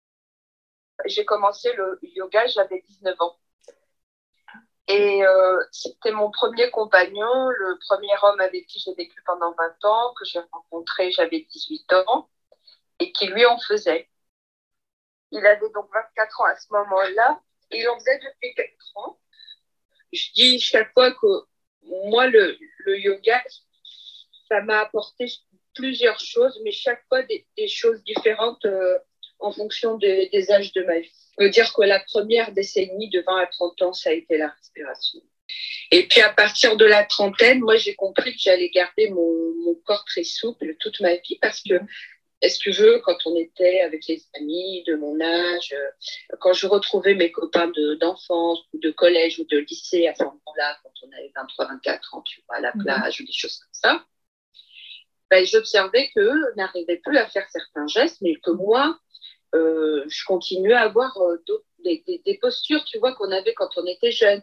J'ai 1.07 1.25
commencé 1.25 1.73
le 1.75 1.99
yoga, 2.03 2.47
j'avais 2.47 2.83
19 2.87 3.17
ans. 3.21 3.37
Et 4.87 5.25
euh, 5.25 5.59
c'était 5.71 6.11
mon 6.11 6.31
premier 6.31 6.71
compagnon, 6.71 7.49
le 7.49 7.79
premier 7.89 8.13
homme 8.23 8.41
avec 8.41 8.67
qui 8.67 8.81
j'ai 8.81 8.93
vécu 8.95 9.23
pendant 9.25 9.55
20 9.55 9.85
ans, 9.85 10.15
que 10.19 10.25
j'ai 10.25 10.41
rencontré, 10.53 11.11
j'avais 11.13 11.47
18 11.49 11.93
ans, 12.09 12.29
et 12.99 13.13
qui 13.13 13.29
lui 13.29 13.47
en 13.47 13.59
faisait. 13.59 14.10
Il 15.33 15.45
avait 15.47 15.71
donc 15.75 15.87
24 15.93 16.41
ans 16.41 16.45
à 16.45 16.57
ce 16.57 16.67
moment-là, 16.73 17.41
il 17.71 17.89
en 17.89 17.99
faisait 17.99 18.19
depuis 18.19 18.55
4 18.55 18.69
ans. 18.97 19.19
Je 20.13 20.33
dis 20.35 20.59
chaque 20.59 20.93
fois 20.93 21.13
que 21.13 21.27
moi, 21.85 22.27
le, 22.27 22.59
yoga, 22.87 23.43
ça 24.49 24.61
m'a 24.63 24.81
apporté 24.81 25.31
plusieurs 25.75 26.19
choses, 26.19 26.61
mais 26.65 26.73
chaque 26.73 27.05
fois 27.09 27.23
des, 27.23 27.69
choses 27.69 28.03
différentes 28.03 28.65
euh, 28.65 28.99
en 29.39 29.53
fonction 29.53 29.97
des 29.97 30.51
âges 30.51 30.73
de 30.73 30.83
ma 30.83 30.99
vie. 30.99 31.13
Je 31.41 31.45
veux 31.45 31.51
dire 31.51 31.73
que 31.73 31.83
la 31.83 32.01
première 32.01 32.53
décennie, 32.53 33.09
de 33.09 33.23
20 33.27 33.37
à 33.39 33.47
30 33.47 33.83
ans, 33.83 33.93
ça 33.95 34.11
a 34.11 34.13
été 34.13 34.37
la 34.37 34.49
respiration. 34.49 35.21
Et 35.91 36.07
puis 36.07 36.21
à 36.21 36.31
partir 36.31 36.77
de 36.77 36.85
la 36.85 37.05
trentaine, 37.05 37.61
moi 37.61 37.77
j'ai 37.77 37.95
compris 37.95 38.33
que 38.33 38.39
j'allais 38.39 38.69
garder 38.69 39.09
mon, 39.11 39.75
corps 39.87 40.05
très 40.05 40.25
souple 40.25 40.77
toute 40.79 41.01
ma 41.01 41.17
vie 41.17 41.39
parce 41.41 41.63
que, 41.63 41.75
est-ce 42.43 42.59
que 42.59 42.73
je, 42.73 42.99
quand 42.99 43.19
on 43.27 43.37
était 43.37 43.81
avec 43.81 44.07
les 44.07 44.23
amis 44.35 44.83
de 44.87 44.95
mon 44.95 45.21
âge, 45.21 45.75
euh, 45.75 46.37
quand 46.41 46.53
je 46.53 46.67
retrouvais 46.67 47.15
mes 47.15 47.31
copains 47.31 47.71
d'enfance 48.01 48.61
ou 48.73 48.79
de 48.79 48.91
collège 48.91 49.39
ou 49.39 49.45
de 49.45 49.59
lycée 49.59 50.07
à 50.07 50.15
ce 50.15 50.25
moment-là, 50.25 50.79
quand 50.83 50.93
on 51.03 51.13
avait 51.13 51.33
23, 51.35 51.67
24 51.67 52.15
ans, 52.15 52.23
tu 52.23 52.43
vois, 52.47 52.57
à 52.57 52.61
la 52.61 52.73
mhm. 52.75 52.85
plage 52.85 53.21
ou 53.21 53.27
des 53.27 53.33
choses 53.33 53.59
comme 53.59 53.69
ça, 53.73 54.05
ben, 55.31 55.47
j'observais 55.47 56.11
qu'eux 56.15 56.55
n'arrivaient 56.57 56.99
plus 56.99 57.17
à 57.17 57.27
faire 57.27 57.49
certains 57.51 57.87
gestes, 57.87 58.19
mais 58.21 58.35
que 58.37 58.51
moi, 58.51 58.99
euh, 59.55 60.05
je 60.09 60.25
continuais 60.25 60.75
à 60.75 60.83
avoir 60.83 61.17
euh, 61.19 61.37
des, 61.85 62.03
des, 62.07 62.23
des, 62.25 62.39
postures, 62.39 62.85
tu 62.85 62.99
vois, 62.99 63.15
qu'on 63.15 63.31
avait 63.31 63.55
quand 63.55 63.71
on 63.77 63.87
était 63.87 64.11
jeune. 64.11 64.43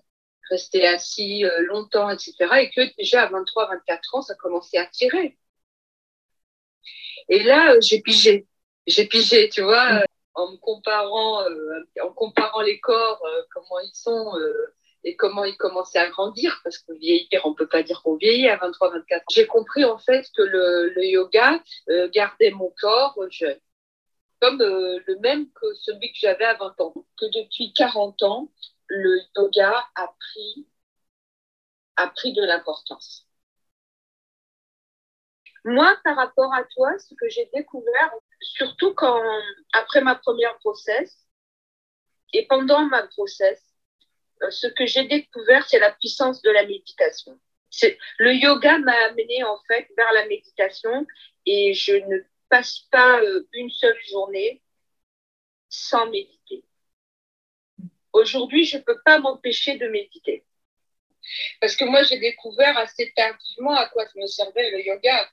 rester 0.49 0.87
assis 0.87 1.45
euh, 1.45 1.61
longtemps, 1.65 2.09
etc. 2.09 2.33
Et 2.61 2.69
que 2.71 2.95
déjà 2.97 3.23
à 3.23 3.29
23, 3.29 3.67
24 3.67 4.15
ans, 4.15 4.21
ça 4.21 4.35
commençait 4.35 4.77
à 4.77 4.85
tirer. 4.85 5.37
Et 7.29 7.43
là, 7.43 7.73
euh, 7.73 7.81
j'ai 7.81 8.01
pigé. 8.01 8.47
J'ai 8.85 9.05
pigé, 9.05 9.49
tu 9.49 9.61
vois, 9.61 10.03
en 10.33 10.51
me 10.51 10.57
comparant, 10.57 11.43
en 12.01 12.13
comparant 12.13 12.61
les 12.61 12.79
corps, 12.79 13.21
comment 13.53 13.79
ils 13.83 13.93
sont 13.93 14.31
et 15.03 15.17
comment 15.17 15.43
ils 15.43 15.57
commençaient 15.57 15.99
à 15.99 16.09
grandir, 16.09 16.61
parce 16.63 16.77
que 16.77 16.93
vieillir, 16.93 17.41
on 17.43 17.53
peut 17.53 17.67
pas 17.67 17.83
dire 17.83 18.01
qu'on 18.01 18.15
vieillit 18.15 18.47
à 18.47 18.55
23, 18.55 18.91
24 18.91 19.21
ans. 19.21 19.25
J'ai 19.29 19.45
compris 19.45 19.83
en 19.83 19.97
fait 19.97 20.25
que 20.37 20.41
le, 20.41 20.93
le 20.95 21.03
yoga 21.05 21.61
gardait 22.13 22.51
mon 22.51 22.73
corps 22.79 23.19
jeune 23.29 23.59
comme 24.41 24.61
euh, 24.61 24.99
le 25.07 25.19
même 25.19 25.51
que 25.53 25.73
celui 25.75 26.11
que 26.11 26.17
j'avais 26.19 26.45
à 26.45 26.55
20 26.55 26.79
ans. 26.81 26.93
Que 27.17 27.25
depuis 27.25 27.73
40 27.73 28.23
ans, 28.23 28.51
le 28.87 29.19
yoga 29.35 29.85
a 29.95 30.07
pris, 30.19 30.67
a 31.95 32.07
pris 32.07 32.33
de 32.33 32.43
l'importance. 32.43 33.26
Moi, 35.67 35.97
par 36.05 36.15
rapport 36.15 36.53
à 36.53 36.63
toi, 36.63 36.97
ce 36.97 37.13
que 37.15 37.27
j'ai 37.27 37.49
découvert, 37.53 38.13
surtout 38.39 38.93
quand, 38.93 39.21
après 39.73 39.99
ma 39.99 40.15
première 40.15 40.57
grossesse 40.59 41.27
et 42.31 42.47
pendant 42.47 42.85
ma 42.85 43.05
grossesse, 43.07 43.75
euh, 44.43 44.49
ce 44.49 44.67
que 44.67 44.85
j'ai 44.85 45.09
découvert, 45.09 45.67
c'est 45.67 45.79
la 45.79 45.91
puissance 45.91 46.41
de 46.41 46.51
la 46.51 46.65
méditation. 46.65 47.37
Le 48.17 48.33
yoga 48.33 48.77
m'a 48.79 48.95
amené 49.07 49.43
en 49.43 49.59
fait 49.67 49.89
vers 49.97 50.11
la 50.13 50.25
méditation 50.27 51.05
et 51.45 51.73
je 51.73 51.95
ne 51.95 52.19
passe 52.47 52.79
pas 52.89 53.19
euh, 53.21 53.45
une 53.51 53.69
seule 53.69 53.99
journée 54.09 54.63
sans 55.67 56.05
méditer. 56.05 56.63
Aujourd'hui, 58.13 58.63
je 58.63 58.77
ne 58.77 58.83
peux 58.83 59.01
pas 59.03 59.19
m'empêcher 59.19 59.77
de 59.77 59.89
méditer. 59.89 60.45
Parce 61.59 61.75
que 61.75 61.85
moi, 61.85 62.03
j'ai 62.03 62.19
découvert 62.19 62.77
assez 62.77 63.11
tardivement 63.15 63.75
à 63.75 63.87
quoi 63.89 64.05
me 64.15 64.27
servait 64.27 64.71
le 64.71 64.85
yoga. 64.85 65.29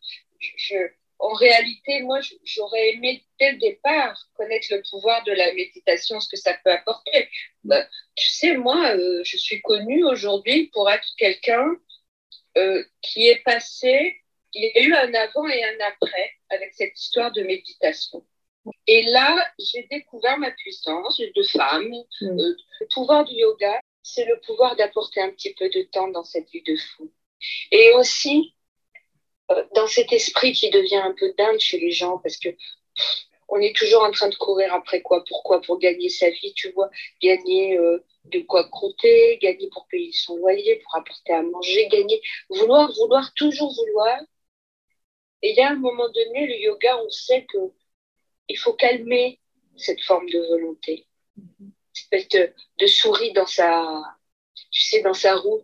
En 1.19 1.33
réalité, 1.33 2.01
moi, 2.03 2.21
j'aurais 2.43 2.95
aimé 2.95 3.25
dès 3.39 3.53
le 3.53 3.59
départ 3.59 4.19
connaître 4.35 4.67
le 4.71 4.83
pouvoir 4.91 5.25
de 5.25 5.33
la 5.33 5.53
méditation, 5.55 6.21
ce 6.21 6.29
que 6.29 6.37
ça 6.37 6.55
peut 6.65 6.73
apporter. 6.73 7.29
Bah, 7.63 7.87
tu 8.15 8.29
sais, 8.29 8.57
moi, 8.57 8.95
euh, 8.95 9.23
je 9.25 9.37
suis 9.37 9.63
connue 9.63 10.05
aujourd'hui 10.05 10.69
pour 10.73 10.91
être 10.91 11.09
quelqu'un 11.17 11.77
euh, 12.57 12.85
qui 13.01 13.29
est 13.29 13.43
passé 13.43 14.21
il 14.55 14.63
y 14.63 14.79
a 14.79 14.83
eu 14.83 14.95
un 14.95 15.15
avant 15.15 15.49
et 15.49 15.65
un 15.65 15.81
après 15.89 16.31
avec 16.51 16.73
cette 16.75 16.99
histoire 16.99 17.33
de 17.33 17.43
méditation. 17.43 18.25
Et 18.87 19.03
là, 19.03 19.53
j'ai 19.59 19.87
découvert 19.91 20.39
ma 20.39 20.51
puissance 20.53 21.19
de 21.19 21.43
femme. 21.43 21.89
Mm. 22.21 22.39
Euh, 22.39 22.57
le 22.81 22.87
pouvoir 22.93 23.25
du 23.25 23.35
yoga, 23.35 23.81
c'est 24.03 24.25
le 24.25 24.41
pouvoir 24.41 24.77
d'apporter 24.77 25.21
un 25.21 25.31
petit 25.31 25.55
peu 25.55 25.69
de 25.69 25.83
temps 25.83 26.09
dans 26.09 26.25
cette 26.25 26.49
vie 26.51 26.63
de 26.63 26.77
fou. 26.77 27.13
Et 27.71 27.91
aussi, 27.93 28.55
dans 29.75 29.87
cet 29.87 30.13
esprit 30.13 30.53
qui 30.53 30.71
devient 30.71 30.97
un 30.97 31.15
peu 31.19 31.33
dingue 31.37 31.59
chez 31.59 31.79
les 31.79 31.91
gens, 31.91 32.19
parce 32.19 32.39
que 32.39 32.49
on 33.49 33.59
est 33.59 33.77
toujours 33.77 34.03
en 34.03 34.11
train 34.11 34.29
de 34.29 34.35
courir 34.35 34.73
après 34.73 35.03
quoi 35.03 35.23
Pourquoi 35.29 35.61
Pour 35.61 35.79
gagner 35.79 36.09
sa 36.09 36.31
vie, 36.31 36.53
tu 36.55 36.73
vois, 36.73 36.91
gagner 37.23 37.77
euh, 37.79 38.05
de 38.25 38.41
quoi 38.41 38.69
croûter, 38.69 39.39
gagner 39.41 39.69
pour 39.69 39.87
payer 39.87 40.13
son 40.13 40.37
loyer, 40.37 40.77
pour 40.77 40.97
apporter 40.97 41.33
à 41.33 41.43
manger, 41.43 41.89
gagner, 41.89 42.21
vouloir, 42.49 42.91
vouloir, 42.93 43.33
toujours 43.35 43.75
vouloir. 43.75 44.19
Et 45.43 45.51
il 45.51 45.57
y 45.57 45.61
a 45.61 45.71
un 45.71 45.77
moment 45.77 46.09
donné, 46.09 46.47
le 46.47 46.57
yoga, 46.57 46.99
on 47.05 47.11
sait 47.11 47.45
que 47.45 47.59
il 48.49 48.59
faut 48.59 48.73
calmer 48.73 49.41
cette 49.77 50.01
forme 50.03 50.29
de 50.29 50.39
volonté, 50.49 51.07
cette 51.93 52.13
espèce 52.13 52.53
de, 52.79 52.87
souris 52.87 53.33
dans 53.33 53.47
sa, 53.47 54.03
tu 54.71 54.81
sais, 54.81 55.03
dans 55.03 55.15
sa 55.15 55.37
roue. 55.37 55.63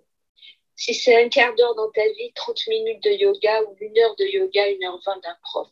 Si 0.81 0.95
c'est 0.95 1.23
un 1.23 1.29
quart 1.29 1.55
d'heure 1.57 1.75
dans 1.75 1.90
ta 1.90 2.09
vie, 2.09 2.33
30 2.35 2.66
minutes 2.69 3.03
de 3.03 3.11
yoga 3.11 3.62
ou 3.64 3.77
une 3.83 3.99
heure 3.99 4.16
de 4.16 4.25
yoga, 4.25 4.66
une 4.71 4.83
heure 4.83 4.99
vingt 5.05 5.21
d'un 5.23 5.37
prof, 5.43 5.69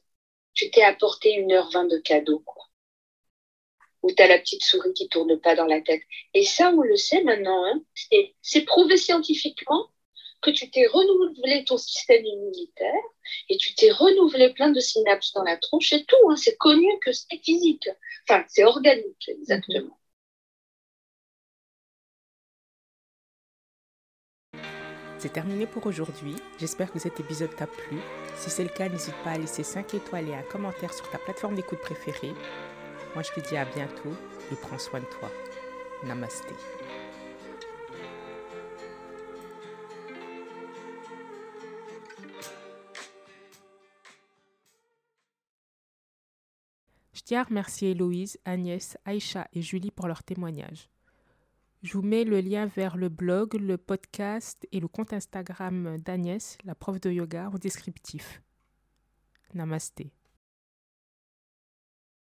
tu 0.52 0.70
t'es 0.70 0.82
apporté 0.82 1.32
une 1.32 1.50
heure 1.50 1.70
vingt 1.70 1.86
de 1.86 1.96
cadeau, 1.96 2.40
quoi. 2.40 2.66
Ou 4.02 4.12
tu 4.12 4.22
as 4.22 4.28
la 4.28 4.38
petite 4.38 4.62
souris 4.62 4.92
qui 4.92 5.08
tourne 5.08 5.40
pas 5.40 5.54
dans 5.54 5.64
la 5.64 5.80
tête. 5.80 6.02
Et 6.34 6.44
ça, 6.44 6.74
on 6.76 6.82
le 6.82 6.96
sait 6.96 7.22
maintenant, 7.22 7.64
hein. 7.64 7.82
c'est 8.42 8.66
prouvé 8.66 8.98
scientifiquement 8.98 9.86
que 10.42 10.50
tu 10.50 10.70
t'es 10.70 10.86
renouvelé 10.86 11.64
ton 11.64 11.78
système 11.78 12.26
immunitaire 12.26 13.02
et 13.48 13.56
tu 13.56 13.74
t'es 13.74 13.90
renouvelé 13.90 14.52
plein 14.52 14.72
de 14.72 14.80
synapses 14.80 15.32
dans 15.32 15.42
la 15.42 15.56
tronche 15.56 15.90
et 15.94 16.04
tout. 16.04 16.30
Hein, 16.30 16.36
c'est 16.36 16.58
connu 16.58 16.86
que 17.00 17.12
c'est 17.12 17.42
physique. 17.42 17.88
Enfin, 18.28 18.44
c'est 18.48 18.64
organique, 18.64 19.26
exactement. 19.26 19.98
C'est 25.18 25.32
terminé 25.32 25.66
pour 25.66 25.84
aujourd'hui. 25.84 26.36
J'espère 26.60 26.92
que 26.92 27.00
cet 27.00 27.18
épisode 27.18 27.54
t'a 27.56 27.66
plu. 27.66 27.98
Si 28.36 28.50
c'est 28.50 28.62
le 28.62 28.68
cas, 28.68 28.88
n'hésite 28.88 29.16
pas 29.24 29.32
à 29.32 29.38
laisser 29.38 29.64
5 29.64 29.94
étoiles 29.94 30.28
et 30.28 30.34
un 30.34 30.42
commentaire 30.42 30.94
sur 30.94 31.10
ta 31.10 31.18
plateforme 31.18 31.56
d'écoute 31.56 31.80
préférée. 31.80 32.34
Moi, 33.14 33.24
je 33.24 33.32
te 33.32 33.46
dis 33.48 33.56
à 33.56 33.64
bientôt 33.64 34.14
et 34.52 34.54
prends 34.54 34.78
soin 34.78 35.00
de 35.00 35.06
toi. 35.06 35.28
Namasté. 36.04 36.54
Je 47.12 47.22
tiens 47.24 47.40
à 47.40 47.44
remercier 47.44 47.90
Héloïse, 47.90 48.38
Agnès, 48.44 48.96
Aïcha 49.04 49.48
et 49.52 49.62
Julie 49.62 49.90
pour 49.90 50.06
leur 50.06 50.22
témoignage. 50.22 50.88
Je 51.88 51.94
vous 51.94 52.02
mets 52.02 52.24
le 52.24 52.42
lien 52.42 52.66
vers 52.66 52.98
le 52.98 53.08
blog, 53.08 53.54
le 53.54 53.78
podcast 53.78 54.68
et 54.72 54.78
le 54.78 54.88
compte 54.88 55.14
Instagram 55.14 55.96
d'Agnès, 56.04 56.58
la 56.64 56.74
prof 56.74 57.00
de 57.00 57.10
yoga, 57.10 57.48
en 57.48 57.56
descriptif. 57.56 58.42
Namasté. 59.54 60.12